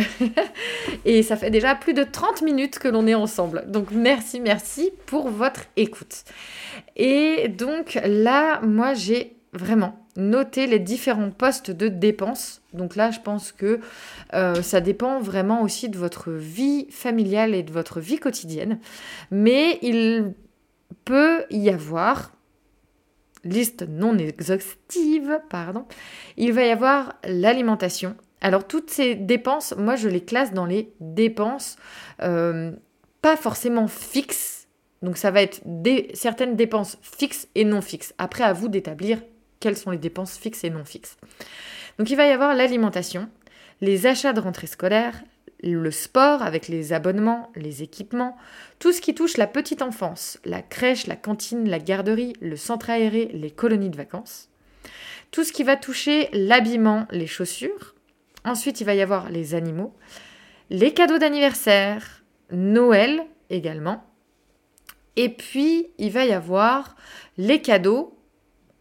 et 1.06 1.24
ça 1.24 1.38
fait 1.38 1.50
déjà 1.50 1.74
plus 1.74 1.94
de 1.94 2.04
30 2.04 2.42
minutes 2.42 2.80
que 2.80 2.90
l'on 2.90 3.08
est 3.08 3.16
ensemble. 3.16 3.64
Donc, 3.68 3.92
merci, 3.92 4.42
merci 4.42 4.92
pour 5.06 5.30
votre 5.30 5.62
écoute. 5.78 6.24
Et 6.98 7.48
donc, 7.48 7.98
là, 8.04 8.60
moi, 8.62 8.94
j'ai 8.94 9.38
vraiment 9.54 10.06
noté 10.18 10.68
les 10.68 10.80
différents 10.80 11.32
postes 11.32 11.72
de 11.72 11.88
dépenses. 11.88 12.62
Donc 12.74 12.96
là, 12.96 13.12
je 13.12 13.20
pense 13.20 13.52
que 13.52 13.80
euh, 14.34 14.62
ça 14.62 14.82
dépend 14.82 15.20
vraiment 15.20 15.62
aussi 15.62 15.88
de 15.90 15.98
votre 15.98 16.32
vie 16.32 16.88
familiale 16.92 17.56
et 17.56 17.64
de 17.64 17.72
votre 17.72 18.02
vie 18.02 18.18
quotidienne. 18.18 18.80
Mais 19.30 19.80
il 19.82 20.34
peut 21.06 21.46
y 21.50 21.70
avoir 21.70 22.34
liste 23.44 23.86
non 23.88 24.18
exhaustive, 24.18 25.40
pardon, 25.50 25.86
il 26.38 26.54
va 26.54 26.66
y 26.66 26.70
avoir 26.70 27.16
l'alimentation. 27.24 28.16
Alors 28.42 28.68
toutes 28.68 28.90
ces 28.90 29.16
dépenses, 29.16 29.74
moi 29.78 29.96
je 29.96 30.10
les 30.10 30.22
classe 30.22 30.54
dans 30.54 30.66
les 30.66 30.92
dépenses 31.00 31.78
euh, 32.22 32.72
pas 33.22 33.38
forcément 33.38 33.88
fixes. 33.88 34.68
Donc 35.02 35.18
ça 35.18 35.32
va 35.32 35.42
être 35.42 35.62
certaines 36.14 36.56
dépenses 36.56 36.98
fixes 37.02 37.48
et 37.56 37.66
non 37.66 37.82
fixes. 37.82 38.14
Après 38.18 38.44
à 38.44 38.54
vous 38.54 38.68
d'établir 38.68 39.20
quelles 39.60 39.78
sont 39.78 39.92
les 39.92 39.98
dépenses 39.98 40.38
fixes 40.38 40.64
et 40.64 40.70
non 40.70 40.86
fixes. 40.86 41.18
Donc 41.98 42.10
il 42.10 42.18
va 42.18 42.26
y 42.26 42.32
avoir 42.32 42.56
l'alimentation, 42.56 43.30
les 43.80 44.08
achats 44.08 44.34
de 44.34 44.40
rentrée 44.40 44.68
scolaire, 44.68 45.22
le 45.64 45.92
sport 45.92 46.42
avec 46.42 46.68
les 46.68 46.94
abonnements, 46.94 47.52
les 47.56 47.84
équipements, 47.84 48.36
tout 48.80 48.92
ce 48.92 49.02
qui 49.02 49.14
touche 49.14 49.38
la 49.38 49.48
petite 49.48 49.82
enfance, 49.82 50.40
la 50.44 50.62
crèche, 50.62 51.08
la 51.08 51.16
cantine, 51.16 51.70
la 51.70 51.80
garderie, 51.80 52.34
le 52.42 52.56
centre 52.56 52.90
aéré, 52.90 53.30
les 53.34 53.52
colonies 53.52 53.90
de 53.90 53.98
vacances. 53.98 54.50
Tout 55.30 55.44
ce 55.44 55.54
qui 55.54 55.64
va 55.64 55.78
toucher 55.78 56.30
l'habillement, 56.34 57.08
les 57.12 57.28
chaussures. 57.28 57.96
Ensuite, 58.44 58.82
il 58.82 58.86
va 58.86 58.96
y 58.96 59.02
avoir 59.02 59.30
les 59.30 59.54
animaux, 59.54 59.94
les 60.70 60.94
cadeaux 60.94 61.20
d'anniversaire, 61.20 62.24
Noël 62.52 63.24
également. 63.50 64.04
Et 65.16 65.30
puis, 65.30 65.88
il 65.98 66.12
va 66.12 66.26
y 66.26 66.34
avoir 66.34 66.96
les 67.38 67.62
cadeaux 67.62 68.18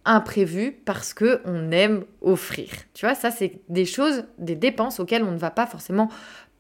imprévus 0.05 0.73
parce 0.85 1.13
que 1.13 1.41
on 1.45 1.71
aime 1.71 2.05
offrir. 2.23 2.69
Tu 2.95 3.05
vois, 3.05 3.15
ça 3.15 3.31
c'est 3.31 3.61
des 3.69 3.85
choses, 3.85 4.25
des 4.39 4.57
dépenses 4.57 4.99
auxquelles 4.99 5.25
on 5.25 5.33
ne 5.33 5.39
va 5.39 5.51
pas 5.51 5.67
forcément 5.67 6.09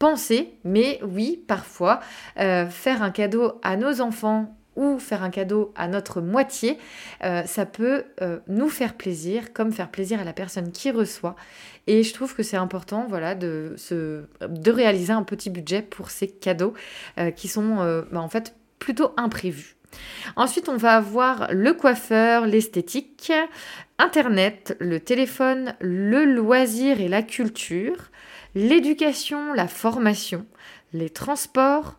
penser, 0.01 0.55
mais 0.65 0.99
oui, 1.07 1.45
parfois, 1.47 2.01
euh, 2.41 2.67
faire 2.67 3.05
un 3.05 3.11
cadeau 3.11 3.61
à 3.63 3.77
nos 3.77 4.01
enfants 4.01 4.57
ou 4.75 4.99
faire 4.99 5.23
un 5.23 5.31
cadeau 5.31 5.73
à 5.77 5.89
notre 5.89 6.23
moitié, 6.23 6.79
euh, 7.23 7.45
ça 7.45 7.67
peut 7.67 8.05
euh, 8.23 8.39
nous 8.49 8.71
faire 8.71 8.95
plaisir, 8.95 9.53
comme 9.53 9.73
faire 9.73 9.91
plaisir 9.91 10.19
à 10.19 10.25
la 10.25 10.33
personne 10.33 10.73
qui 10.73 10.91
reçoit. 10.91 11.37
Et 11.87 12.03
je 12.03 12.15
trouve 12.15 12.35
que 12.35 12.43
c'est 12.43 12.57
important, 12.57 13.07
voilà, 13.09 13.35
de, 13.35 13.75
se, 13.77 14.25
de 14.41 14.71
réaliser 14.71 15.13
un 15.13 15.23
petit 15.23 15.51
budget 15.51 15.83
pour 15.83 16.11
ces 16.11 16.29
cadeaux 16.29 16.73
qui 17.37 17.49
sont, 17.49 18.05
bah, 18.13 18.21
en 18.21 18.29
fait, 18.29 18.55
plutôt 18.79 19.13
imprévus. 19.17 19.77
Ensuite, 20.37 20.69
on 20.69 20.77
va 20.77 20.95
avoir 20.95 21.49
le 21.53 21.73
coiffeur, 21.73 22.47
l'esthétique, 22.47 23.33
Internet, 23.99 24.77
le 24.79 25.01
téléphone, 25.01 25.75
le 25.81 26.25
loisir 26.25 27.01
et 27.01 27.09
la 27.09 27.23
culture, 27.23 28.11
l'éducation, 28.55 29.53
la 29.53 29.69
formation, 29.69 30.47
les 30.93 31.11
transports, 31.11 31.99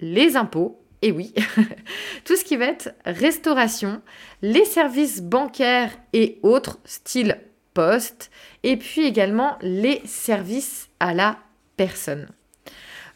les 0.00 0.36
impôts, 0.36 0.80
et 1.02 1.12
oui, 1.12 1.32
tout 2.24 2.36
ce 2.36 2.44
qui 2.44 2.56
va 2.56 2.66
être 2.66 2.90
restauration, 3.04 4.02
les 4.42 4.64
services 4.64 5.22
bancaires 5.22 5.92
et 6.12 6.38
autres, 6.42 6.78
style 6.84 7.38
poste, 7.74 8.30
et 8.64 8.76
puis 8.76 9.06
également 9.06 9.56
les 9.60 10.02
services 10.04 10.88
à 10.98 11.14
la 11.14 11.38
personne. 11.76 12.28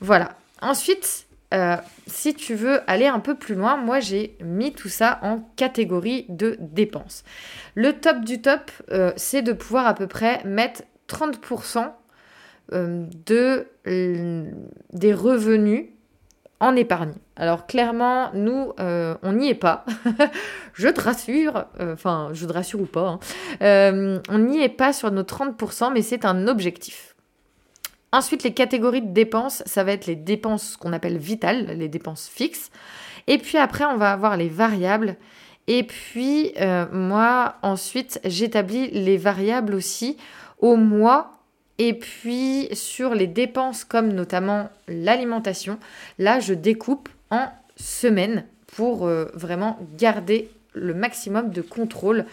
Voilà. 0.01 0.37
Ensuite, 0.61 1.27
euh, 1.53 1.77
si 2.07 2.35
tu 2.35 2.55
veux 2.55 2.81
aller 2.91 3.07
un 3.07 3.19
peu 3.19 3.35
plus 3.35 3.55
loin, 3.55 3.77
moi 3.77 4.01
j'ai 4.01 4.37
mis 4.41 4.73
tout 4.73 4.89
ça 4.89 5.19
en 5.23 5.41
catégorie 5.57 6.25
de 6.29 6.57
dépenses. 6.61 7.25
Le 7.75 7.93
top 7.93 8.25
du 8.25 8.41
top, 8.41 8.71
euh, 8.91 9.13
c'est 9.17 9.43
de 9.43 9.53
pouvoir 9.53 9.87
à 9.87 9.95
peu 9.95 10.07
près 10.07 10.43
mettre 10.45 10.83
30% 11.09 11.79
euh, 11.79 11.89
de, 12.71 13.67
des 13.85 15.15
revenus 15.15 15.87
en 16.61 16.77
épargne. 16.77 17.15
Alors 17.37 17.67
clairement, 17.67 18.31
nous, 18.35 18.73
on 18.79 19.33
n'y 19.33 19.49
est 19.49 19.55
pas. 19.55 19.85
je 20.75 20.89
te 20.89 21.01
rassure, 21.01 21.65
enfin, 21.81 22.31
je 22.33 22.47
te 22.47 22.53
rassure 22.53 22.81
ou 22.81 22.87
pas, 22.87 23.19
hein. 23.61 24.21
on 24.29 24.39
n'y 24.39 24.63
est 24.63 24.69
pas 24.69 24.93
sur 24.93 25.11
nos 25.11 25.23
30%, 25.23 25.93
mais 25.93 26.03
c'est 26.03 26.25
un 26.25 26.47
objectif. 26.47 27.13
Ensuite, 28.13 28.43
les 28.43 28.53
catégories 28.53 29.01
de 29.01 29.13
dépenses, 29.13 29.63
ça 29.65 29.85
va 29.85 29.93
être 29.93 30.07
les 30.07 30.17
dépenses 30.17 30.77
qu'on 30.77 30.93
appelle 30.93 31.17
vitales, 31.17 31.79
les 31.79 31.89
dépenses 31.89 32.29
fixes. 32.29 32.71
Et 33.27 33.39
puis 33.39 33.57
après, 33.57 33.87
on 33.87 33.97
va 33.97 34.13
avoir 34.13 34.37
les 34.37 34.51
variables. 34.51 35.17
Et 35.67 35.83
puis, 35.83 36.53
euh, 36.61 36.85
moi, 36.93 37.55
ensuite, 37.63 38.21
j'établis 38.25 38.91
les 38.91 39.17
variables 39.17 39.75
aussi 39.75 40.19
au 40.59 40.77
mois. 40.77 41.33
Et 41.85 41.95
puis, 41.95 42.69
sur 42.75 43.13
les 43.13 43.27
dépenses 43.27 43.83
comme 43.83 44.13
notamment 44.13 44.71
l'alimentation, 44.87 45.81
là, 46.21 46.39
je 46.39 46.55
découpe 46.55 47.09
en 47.33 47.49
semaines 47.75 48.45
pour 48.69 49.05
euh, 49.05 49.25
vraiment 49.35 49.81
garder 49.99 50.49
le 50.75 50.95
maximum 50.95 51.51
de 51.51 51.61
contrôle 51.61 52.25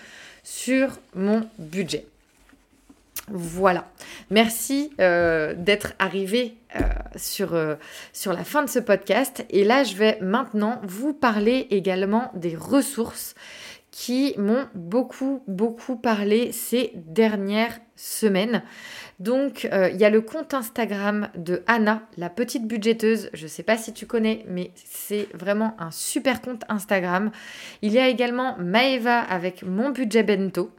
sur 0.44 1.00
mon 1.16 1.50
budget. 1.58 2.06
Voilà. 3.28 3.90
Merci 4.30 4.92
euh, 5.02 5.56
d'être 5.58 5.94
arrivé 5.98 6.54
euh, 6.76 6.82
sur, 7.16 7.60
sur 8.14 8.34
la 8.34 8.44
fin 8.44 8.62
de 8.62 8.70
ce 8.70 8.78
podcast. 8.78 9.44
Et 9.50 9.64
là, 9.64 9.84
je 9.84 9.96
vais 9.96 10.20
maintenant 10.22 10.80
vous 10.84 11.14
parler 11.14 11.66
également 11.72 12.30
des 12.36 12.56
ressources 12.56 13.34
qui 13.90 14.34
m'ont 14.38 14.68
beaucoup, 14.76 15.44
beaucoup 15.48 15.96
parlé 15.96 16.52
ces 16.52 16.92
dernières 16.96 17.80
semaines. 17.96 18.64
Donc, 19.20 19.68
il 19.72 19.98
y 19.98 20.06
a 20.06 20.10
le 20.10 20.22
compte 20.22 20.54
Instagram 20.54 21.30
de 21.36 21.62
Anna, 21.68 22.02
la 22.18 22.30
petite 22.30 22.66
budgéteuse. 22.68 23.30
Je 23.34 23.44
ne 23.44 23.50
sais 23.50 23.64
pas 23.64 23.78
si 23.78 23.94
tu 23.94 24.06
connais, 24.06 24.46
mais 24.48 24.72
c'est 24.76 25.28
vraiment 25.34 25.76
un 25.78 25.92
super 25.92 26.42
compte 26.42 26.64
Instagram. 26.70 27.32
Il 27.82 27.92
y 27.92 28.00
a 28.00 28.08
également 28.08 28.56
Maeva 28.58 29.20
avec 29.20 29.64
mon 29.64 29.90
budget 29.90 30.24
bento. 30.24 30.72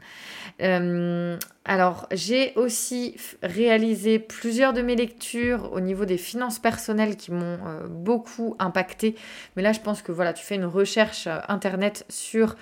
Euh, 0.62 1.38
alors, 1.64 2.06
j'ai 2.12 2.52
aussi 2.56 3.16
réalisé 3.42 4.18
plusieurs 4.18 4.72
de 4.72 4.82
mes 4.82 4.96
lectures 4.96 5.72
au 5.72 5.80
niveau 5.80 6.04
des 6.04 6.18
finances 6.18 6.58
personnelles 6.58 7.16
qui 7.16 7.32
m'ont 7.32 7.58
euh, 7.66 7.86
beaucoup 7.88 8.56
impacté. 8.58 9.14
Mais 9.56 9.62
là, 9.62 9.72
je 9.72 9.80
pense 9.80 10.02
que 10.02 10.12
voilà, 10.12 10.32
tu 10.32 10.44
fais 10.44 10.56
une 10.56 10.64
recherche 10.64 11.26
euh, 11.26 11.38
internet 11.48 12.04
sur 12.08 12.56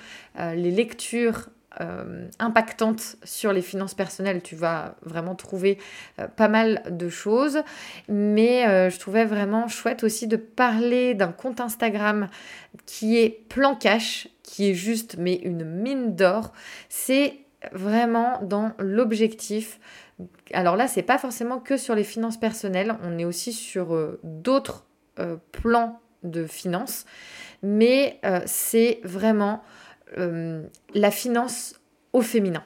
les 0.54 0.70
lectures 0.70 1.48
impactantes 2.38 3.16
sur 3.22 3.52
les 3.52 3.62
finances 3.62 3.94
personnelles, 3.94 4.42
tu 4.42 4.56
vas 4.56 4.96
vraiment 5.02 5.34
trouver 5.34 5.78
pas 6.36 6.48
mal 6.48 6.82
de 6.90 7.08
choses. 7.08 7.62
Mais 8.08 8.90
je 8.90 8.98
trouvais 8.98 9.24
vraiment 9.24 9.68
chouette 9.68 10.02
aussi 10.02 10.26
de 10.26 10.36
parler 10.36 11.14
d'un 11.14 11.32
compte 11.32 11.60
Instagram 11.60 12.28
qui 12.86 13.18
est 13.18 13.44
Plan 13.48 13.76
Cash, 13.76 14.28
qui 14.42 14.70
est 14.70 14.74
juste 14.74 15.16
mais 15.18 15.34
une 15.34 15.64
mine 15.64 16.16
d'or. 16.16 16.52
C'est 16.88 17.38
vraiment 17.72 18.40
dans 18.42 18.72
l'objectif. 18.78 19.80
Alors 20.52 20.76
là, 20.76 20.88
c'est 20.88 21.02
pas 21.02 21.18
forcément 21.18 21.58
que 21.58 21.76
sur 21.76 21.94
les 21.94 22.04
finances 22.04 22.38
personnelles, 22.38 22.96
on 23.02 23.18
est 23.18 23.24
aussi 23.24 23.52
sur 23.52 23.94
euh, 23.94 24.18
d'autres 24.22 24.86
euh, 25.18 25.36
plans 25.52 26.00
de 26.22 26.46
finances, 26.46 27.04
mais 27.62 28.18
euh, 28.24 28.40
c'est 28.46 29.00
vraiment 29.04 29.62
la 30.16 31.10
finance 31.10 31.74
au 32.12 32.22
féminin 32.22 32.64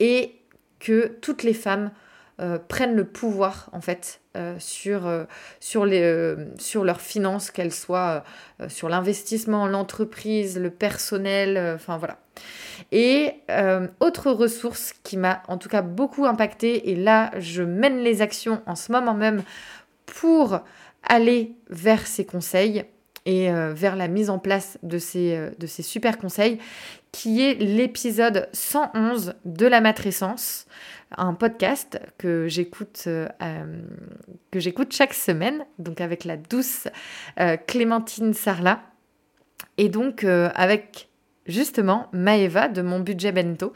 et 0.00 0.34
que 0.80 1.16
toutes 1.20 1.42
les 1.42 1.54
femmes 1.54 1.90
prennent 2.68 2.96
le 2.96 3.04
pouvoir 3.04 3.70
en 3.72 3.80
fait 3.80 4.20
sur, 4.58 5.26
sur, 5.60 5.86
les, 5.86 6.34
sur 6.58 6.84
leurs 6.84 7.00
finances, 7.00 7.50
qu'elles 7.50 7.72
soient 7.72 8.24
sur 8.68 8.88
l'investissement, 8.88 9.66
l'entreprise, 9.66 10.58
le 10.58 10.70
personnel, 10.70 11.74
enfin 11.74 11.96
voilà. 11.96 12.18
Et 12.92 13.34
euh, 13.50 13.88
autre 14.00 14.30
ressource 14.30 14.92
qui 15.02 15.16
m'a 15.16 15.42
en 15.48 15.58
tout 15.58 15.68
cas 15.68 15.82
beaucoup 15.82 16.26
impacté, 16.26 16.90
et 16.90 16.96
là 16.96 17.30
je 17.38 17.62
mène 17.62 17.98
les 17.98 18.22
actions 18.22 18.62
en 18.66 18.76
ce 18.76 18.92
moment 18.92 19.14
même 19.14 19.42
pour 20.06 20.60
aller 21.02 21.52
vers 21.70 22.06
ces 22.06 22.24
conseils 22.24 22.84
et 23.26 23.50
euh, 23.50 23.72
vers 23.74 23.96
la 23.96 24.08
mise 24.08 24.30
en 24.30 24.38
place 24.38 24.78
de 24.82 24.98
ces, 24.98 25.34
euh, 25.34 25.50
de 25.58 25.66
ces 25.66 25.82
super 25.82 26.18
conseils, 26.18 26.58
qui 27.12 27.42
est 27.42 27.54
l'épisode 27.54 28.48
111 28.52 29.34
de 29.44 29.66
la 29.66 29.80
matrescence, 29.80 30.66
un 31.16 31.34
podcast 31.34 32.00
que 32.18 32.48
j'écoute 32.48 33.04
que 33.04 34.58
j'écoute 34.58 34.92
chaque 34.92 35.14
semaine, 35.14 35.64
donc 35.78 36.00
avec 36.00 36.24
la 36.24 36.36
douce 36.36 36.88
Clémentine 37.68 38.34
Sarla. 38.34 38.80
Et 39.78 39.88
donc 39.88 40.24
avec 40.24 41.08
justement 41.46 42.08
Maeva 42.12 42.68
de 42.68 42.82
mon 42.82 43.00
budget 43.00 43.30
bento. 43.32 43.72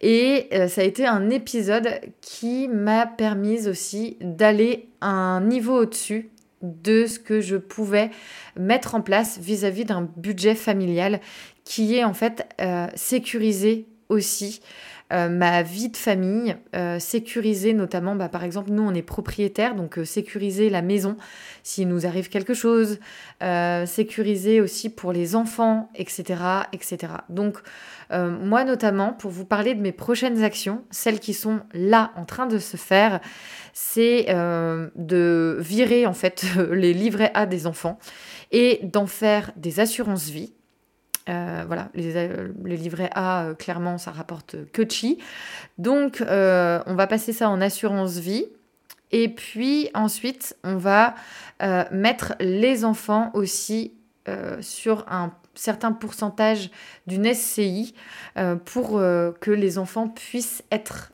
Et 0.00 0.48
euh, 0.52 0.68
ça 0.68 0.80
a 0.80 0.84
été 0.84 1.06
un 1.06 1.30
épisode 1.30 2.00
qui 2.20 2.68
m'a 2.68 3.06
permis 3.06 3.68
aussi 3.68 4.16
d'aller 4.20 4.88
un 5.00 5.40
niveau 5.40 5.82
au-dessus 5.82 6.30
de 6.64 7.06
ce 7.06 7.18
que 7.18 7.40
je 7.40 7.56
pouvais 7.56 8.10
mettre 8.58 8.94
en 8.94 9.00
place 9.00 9.38
vis-à-vis 9.38 9.84
d'un 9.84 10.08
budget 10.16 10.54
familial 10.54 11.20
qui 11.64 11.96
est 11.96 12.04
en 12.04 12.14
fait 12.14 12.46
euh, 12.60 12.86
sécurisé 12.94 13.86
aussi 14.08 14.60
euh, 15.12 15.28
ma 15.28 15.62
vie 15.62 15.90
de 15.90 15.98
famille, 15.98 16.56
euh, 16.74 16.98
sécuriser 16.98 17.74
notamment, 17.74 18.16
bah, 18.16 18.30
par 18.30 18.42
exemple, 18.42 18.70
nous 18.70 18.82
on 18.82 18.94
est 18.94 19.02
propriétaire, 19.02 19.74
donc 19.74 19.98
euh, 19.98 20.04
sécuriser 20.06 20.70
la 20.70 20.80
maison 20.80 21.16
s'il 21.62 21.88
nous 21.88 22.06
arrive 22.06 22.28
quelque 22.28 22.54
chose, 22.54 22.98
sécuriser 23.86 24.60
aussi 24.60 24.88
pour 24.90 25.12
les 25.12 25.34
enfants, 25.36 25.90
etc. 25.94 26.40
etc. 26.72 27.12
Donc 27.28 27.58
moi 28.10 28.64
notamment, 28.64 29.12
pour 29.12 29.30
vous 29.30 29.46
parler 29.46 29.74
de 29.74 29.80
mes 29.80 29.92
prochaines 29.92 30.42
actions, 30.42 30.84
celles 30.90 31.20
qui 31.20 31.32
sont 31.32 31.60
là 31.72 32.12
en 32.16 32.24
train 32.26 32.46
de 32.46 32.58
se 32.58 32.76
faire, 32.76 33.20
c'est 33.72 34.26
de 34.28 35.56
virer 35.58 36.06
en 36.06 36.12
fait 36.12 36.44
les 36.70 36.92
livrets 36.92 37.30
A 37.34 37.46
des 37.46 37.66
enfants 37.66 37.98
et 38.52 38.80
d'en 38.82 39.06
faire 39.06 39.52
des 39.56 39.80
assurances 39.80 40.28
vie 40.28 40.52
voilà, 41.26 41.88
les, 41.94 42.76
livrets 42.76 43.10
A, 43.14 43.54
clairement, 43.58 43.98
ça 43.98 44.10
rapporte 44.10 44.56
que 44.72 44.82
chi. 44.88 45.18
Donc, 45.78 46.18
on 46.20 46.94
va 46.94 47.06
passer 47.06 47.32
ça 47.32 47.48
en 47.48 47.60
assurance 47.60 48.18
vie. 48.18 48.46
Et 49.12 49.28
puis 49.28 49.90
ensuite, 49.94 50.56
on 50.64 50.76
va 50.76 51.14
mettre 51.90 52.34
les 52.40 52.84
enfants 52.84 53.30
aussi 53.34 53.92
sur 54.60 55.04
un 55.08 55.32
certain 55.54 55.92
pourcentage 55.92 56.70
d'une 57.06 57.32
SCI 57.32 57.94
pour 58.64 58.98
que 58.98 59.50
les 59.50 59.78
enfants 59.78 60.08
puissent 60.08 60.62
être 60.70 61.12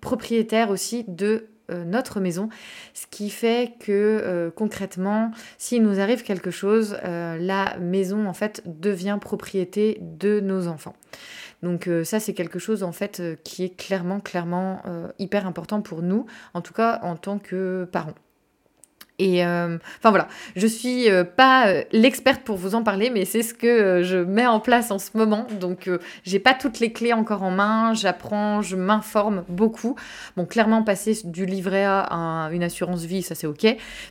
propriétaires 0.00 0.70
aussi 0.70 1.04
de 1.08 1.26
euh, 1.26 1.57
notre 1.84 2.20
maison, 2.20 2.48
ce 2.94 3.06
qui 3.10 3.30
fait 3.30 3.74
que 3.80 3.92
euh, 3.92 4.50
concrètement, 4.50 5.30
s'il 5.58 5.82
nous 5.82 6.00
arrive 6.00 6.22
quelque 6.22 6.50
chose, 6.50 6.96
euh, 7.04 7.38
la 7.38 7.76
maison 7.78 8.26
en 8.26 8.34
fait 8.34 8.62
devient 8.66 9.18
propriété 9.20 9.98
de 10.00 10.40
nos 10.40 10.68
enfants. 10.68 10.94
Donc 11.62 11.90
ça 12.04 12.20
c'est 12.20 12.34
quelque 12.34 12.60
chose 12.60 12.84
en 12.84 12.92
fait 12.92 13.20
qui 13.42 13.64
est 13.64 13.76
clairement 13.76 14.20
clairement 14.20 14.80
hyper 15.18 15.44
important 15.44 15.82
pour 15.82 16.02
nous, 16.02 16.24
en 16.54 16.60
tout 16.60 16.72
cas 16.72 17.00
en 17.02 17.16
tant 17.16 17.40
que 17.40 17.88
parents. 17.90 18.14
Et 19.18 19.44
euh, 19.44 19.78
enfin 19.98 20.10
voilà, 20.10 20.28
je 20.54 20.66
suis 20.66 21.10
euh, 21.10 21.24
pas 21.24 21.68
euh, 21.68 21.82
l'experte 21.90 22.42
pour 22.42 22.56
vous 22.56 22.76
en 22.76 22.84
parler, 22.84 23.10
mais 23.10 23.24
c'est 23.24 23.42
ce 23.42 23.52
que 23.52 24.02
je 24.04 24.18
mets 24.18 24.46
en 24.46 24.60
place 24.60 24.92
en 24.92 24.98
ce 24.98 25.10
moment. 25.16 25.46
Donc 25.58 25.90
j'ai 26.24 26.38
pas 26.38 26.54
toutes 26.54 26.78
les 26.78 26.92
clés 26.92 27.12
encore 27.12 27.42
en 27.42 27.50
main, 27.50 27.94
j'apprends, 27.94 28.62
je 28.62 28.76
m'informe 28.76 29.44
beaucoup. 29.48 29.96
Bon, 30.36 30.44
clairement 30.44 30.84
passer 30.84 31.18
du 31.24 31.46
livret 31.46 31.84
A 31.84 32.00
à 32.00 32.50
une 32.52 32.62
assurance 32.62 33.04
vie, 33.04 33.22
ça 33.22 33.34
c'est 33.34 33.46
ok. 33.46 33.66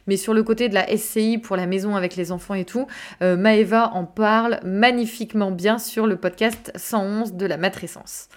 Mais 0.08 0.18
sur 0.18 0.34
le 0.34 0.44
côté 0.44 0.68
de 0.68 0.74
la 0.74 0.86
SCI 0.96 1.38
pour 1.38 1.56
la 1.56 1.68
maison 1.68 1.96
avec 1.96 2.16
les 2.16 2.32
enfants 2.32 2.56
et 2.56 2.66
tout, 2.66 2.88
Maeva 3.22 3.92
en 3.94 4.04
parle 4.04 4.60
magnifiquement 4.64 5.52
bien 5.52 5.78
sur 5.78 6.06
le 6.06 6.18
podcast 6.18 6.72
111 6.76 7.34
de 7.34 7.46
la 7.46 7.58
matrescence. 7.58 8.28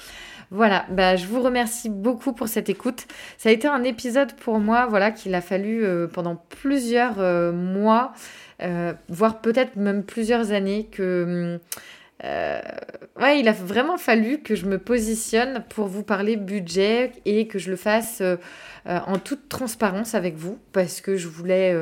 Voilà, 0.53 0.85
bah, 0.91 1.15
je 1.15 1.27
vous 1.27 1.41
remercie 1.41 1.89
beaucoup 1.89 2.33
pour 2.33 2.49
cette 2.49 2.69
écoute. 2.69 3.07
Ça 3.39 3.51
a 3.51 3.53
été 3.53 3.69
un 3.69 3.85
épisode 3.85 4.33
pour 4.35 4.59
moi, 4.59 4.87
voilà, 4.87 5.13
qu'il 5.13 5.33
a 5.37 5.41
fallu 5.41 5.85
euh, 5.85 6.09
pendant 6.09 6.35
plusieurs 6.35 7.21
euh, 7.21 7.53
mois, 7.53 8.13
euh, 8.61 8.93
voire 9.09 9.41
peut-être 9.41 9.77
même 9.77 10.03
plusieurs 10.03 10.51
années, 10.51 10.89
que 10.91 11.61
il 12.23 13.49
a 13.49 13.53
vraiment 13.53 13.97
fallu 13.97 14.43
que 14.43 14.55
je 14.55 14.67
me 14.67 14.79
positionne 14.79 15.65
pour 15.71 15.87
vous 15.87 16.03
parler 16.03 16.37
budget 16.37 17.13
et 17.25 17.47
que 17.47 17.59
je 17.59 17.71
le 17.71 17.77
fasse 17.77 18.23
en 18.85 19.19
toute 19.19 19.49
transparence 19.49 20.15
avec 20.15 20.37
vous 20.37 20.59
parce 20.73 21.01
que 21.01 21.17
je 21.17 21.29
voulais 21.29 21.75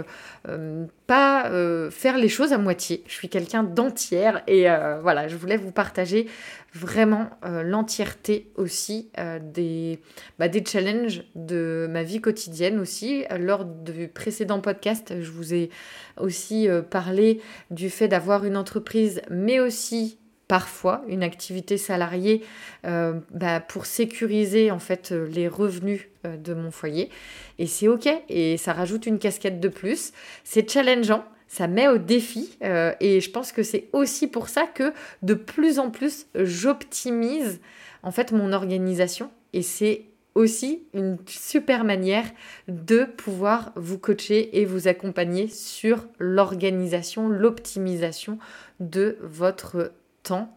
pas 1.08 1.50
faire 1.90 2.18
les 2.18 2.28
choses 2.28 2.52
à 2.52 2.58
moitié. 2.58 3.02
Je 3.06 3.14
suis 3.14 3.28
quelqu'un 3.28 3.64
d'entière 3.64 4.42
et 4.46 4.66
voilà, 5.02 5.26
je 5.26 5.36
voulais 5.36 5.56
vous 5.56 5.72
partager 5.72 6.28
vraiment 6.74 7.30
euh, 7.44 7.62
l'entièreté 7.62 8.50
aussi 8.56 9.10
euh, 9.18 9.38
des, 9.42 10.00
bah, 10.38 10.48
des 10.48 10.64
challenges 10.64 11.24
de 11.34 11.86
ma 11.90 12.02
vie 12.02 12.20
quotidienne 12.20 12.78
aussi. 12.78 13.24
Lors 13.38 13.64
du 13.64 14.08
précédent 14.08 14.60
podcast, 14.60 15.14
je 15.20 15.30
vous 15.30 15.54
ai 15.54 15.70
aussi 16.18 16.68
euh, 16.68 16.82
parlé 16.82 17.40
du 17.70 17.90
fait 17.90 18.08
d'avoir 18.08 18.44
une 18.44 18.56
entreprise, 18.56 19.22
mais 19.30 19.60
aussi 19.60 20.18
parfois 20.48 21.04
une 21.08 21.22
activité 21.22 21.76
salariée 21.76 22.42
bah, 22.82 23.60
pour 23.60 23.86
sécuriser 23.86 24.70
en 24.70 24.78
fait 24.78 25.10
les 25.10 25.46
revenus 25.46 26.08
de 26.24 26.54
mon 26.54 26.70
foyer. 26.70 27.10
Et 27.58 27.66
c'est 27.66 27.86
ok, 27.88 28.08
et 28.28 28.56
ça 28.56 28.72
rajoute 28.72 29.06
une 29.06 29.18
casquette 29.18 29.60
de 29.60 29.68
plus. 29.68 30.12
C'est 30.44 30.68
challengeant, 30.68 31.24
ça 31.48 31.66
met 31.66 31.88
au 31.88 31.98
défi. 31.98 32.56
Euh, 32.62 32.92
et 33.00 33.20
je 33.20 33.30
pense 33.30 33.50
que 33.50 33.62
c'est 33.62 33.88
aussi 33.92 34.28
pour 34.28 34.48
ça 34.48 34.66
que 34.66 34.92
de 35.22 35.34
plus 35.34 35.78
en 35.78 35.90
plus, 35.90 36.26
j'optimise 36.34 37.60
en 38.02 38.12
fait 38.12 38.30
mon 38.30 38.52
organisation. 38.52 39.30
Et 39.54 39.62
c'est 39.62 40.04
aussi 40.34 40.84
une 40.94 41.18
super 41.26 41.82
manière 41.82 42.26
de 42.68 43.04
pouvoir 43.04 43.72
vous 43.74 43.98
coacher 43.98 44.60
et 44.60 44.64
vous 44.64 44.86
accompagner 44.86 45.48
sur 45.48 46.06
l'organisation, 46.18 47.28
l'optimisation 47.28 48.38
de 48.78 49.18
votre 49.22 49.90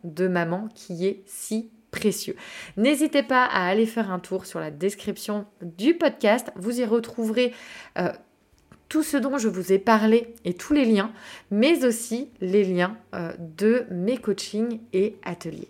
de 0.03 0.27
maman 0.27 0.67
qui 0.75 1.05
est 1.05 1.23
si 1.25 1.71
précieux. 1.91 2.35
N'hésitez 2.77 3.23
pas 3.23 3.43
à 3.43 3.67
aller 3.67 3.85
faire 3.85 4.11
un 4.11 4.19
tour 4.19 4.45
sur 4.45 4.59
la 4.59 4.71
description 4.71 5.45
du 5.61 5.93
podcast. 5.93 6.51
Vous 6.55 6.79
y 6.79 6.85
retrouverez 6.85 7.53
euh, 7.97 8.11
tout 8.89 9.03
ce 9.03 9.17
dont 9.17 9.37
je 9.37 9.47
vous 9.47 9.71
ai 9.71 9.79
parlé 9.79 10.33
et 10.45 10.53
tous 10.53 10.73
les 10.73 10.85
liens, 10.85 11.11
mais 11.49 11.85
aussi 11.85 12.29
les 12.39 12.63
liens 12.63 12.97
euh, 13.13 13.33
de 13.39 13.85
mes 13.89 14.17
coachings 14.17 14.79
et 14.93 15.15
ateliers. 15.23 15.69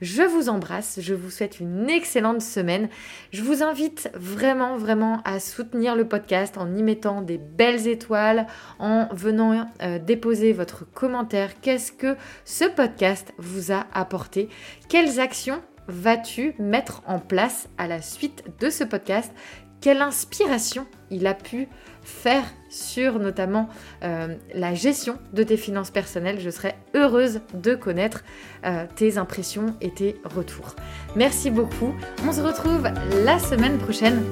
Je 0.00 0.22
vous 0.22 0.48
embrasse, 0.48 1.00
je 1.02 1.14
vous 1.14 1.30
souhaite 1.30 1.60
une 1.60 1.90
excellente 1.90 2.40
semaine. 2.40 2.88
Je 3.32 3.42
vous 3.42 3.62
invite 3.62 4.10
vraiment, 4.14 4.76
vraiment 4.76 5.20
à 5.24 5.40
soutenir 5.40 5.96
le 5.96 6.06
podcast 6.06 6.56
en 6.56 6.76
y 6.76 6.82
mettant 6.82 7.20
des 7.20 7.38
belles 7.38 7.88
étoiles, 7.88 8.46
en 8.78 9.08
venant 9.12 9.68
euh, 9.82 9.98
déposer 9.98 10.52
votre 10.52 10.84
commentaire. 10.90 11.60
Qu'est-ce 11.60 11.90
que 11.90 12.16
ce 12.44 12.64
podcast 12.64 13.32
vous 13.38 13.72
a 13.72 13.86
apporté? 13.92 14.48
Quelles 14.88 15.18
actions 15.18 15.60
vas-tu 15.88 16.54
mettre 16.58 17.02
en 17.06 17.18
place 17.18 17.68
à 17.78 17.88
la 17.88 18.00
suite 18.00 18.44
de 18.60 18.70
ce 18.70 18.84
podcast? 18.84 19.32
Quelle 19.80 20.02
inspiration 20.02 20.86
il 21.10 21.26
a 21.26 21.34
pu 21.34 21.68
faire 22.02 22.44
sur 22.70 23.18
notamment 23.18 23.68
euh, 24.02 24.34
la 24.54 24.74
gestion 24.74 25.18
de 25.32 25.42
tes 25.42 25.56
finances 25.56 25.90
personnelles. 25.90 26.40
Je 26.40 26.50
serais 26.50 26.76
heureuse 26.94 27.40
de 27.54 27.74
connaître 27.74 28.24
euh, 28.64 28.86
tes 28.96 29.18
impressions 29.18 29.76
et 29.80 29.90
tes 29.90 30.16
retours. 30.24 30.74
Merci 31.16 31.50
beaucoup. 31.50 31.94
On 32.26 32.32
se 32.32 32.40
retrouve 32.40 32.88
la 33.24 33.38
semaine 33.38 33.78
prochaine. 33.78 34.22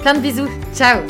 Plein 0.00 0.14
de 0.14 0.20
bisous. 0.20 0.48
Ciao 0.74 1.00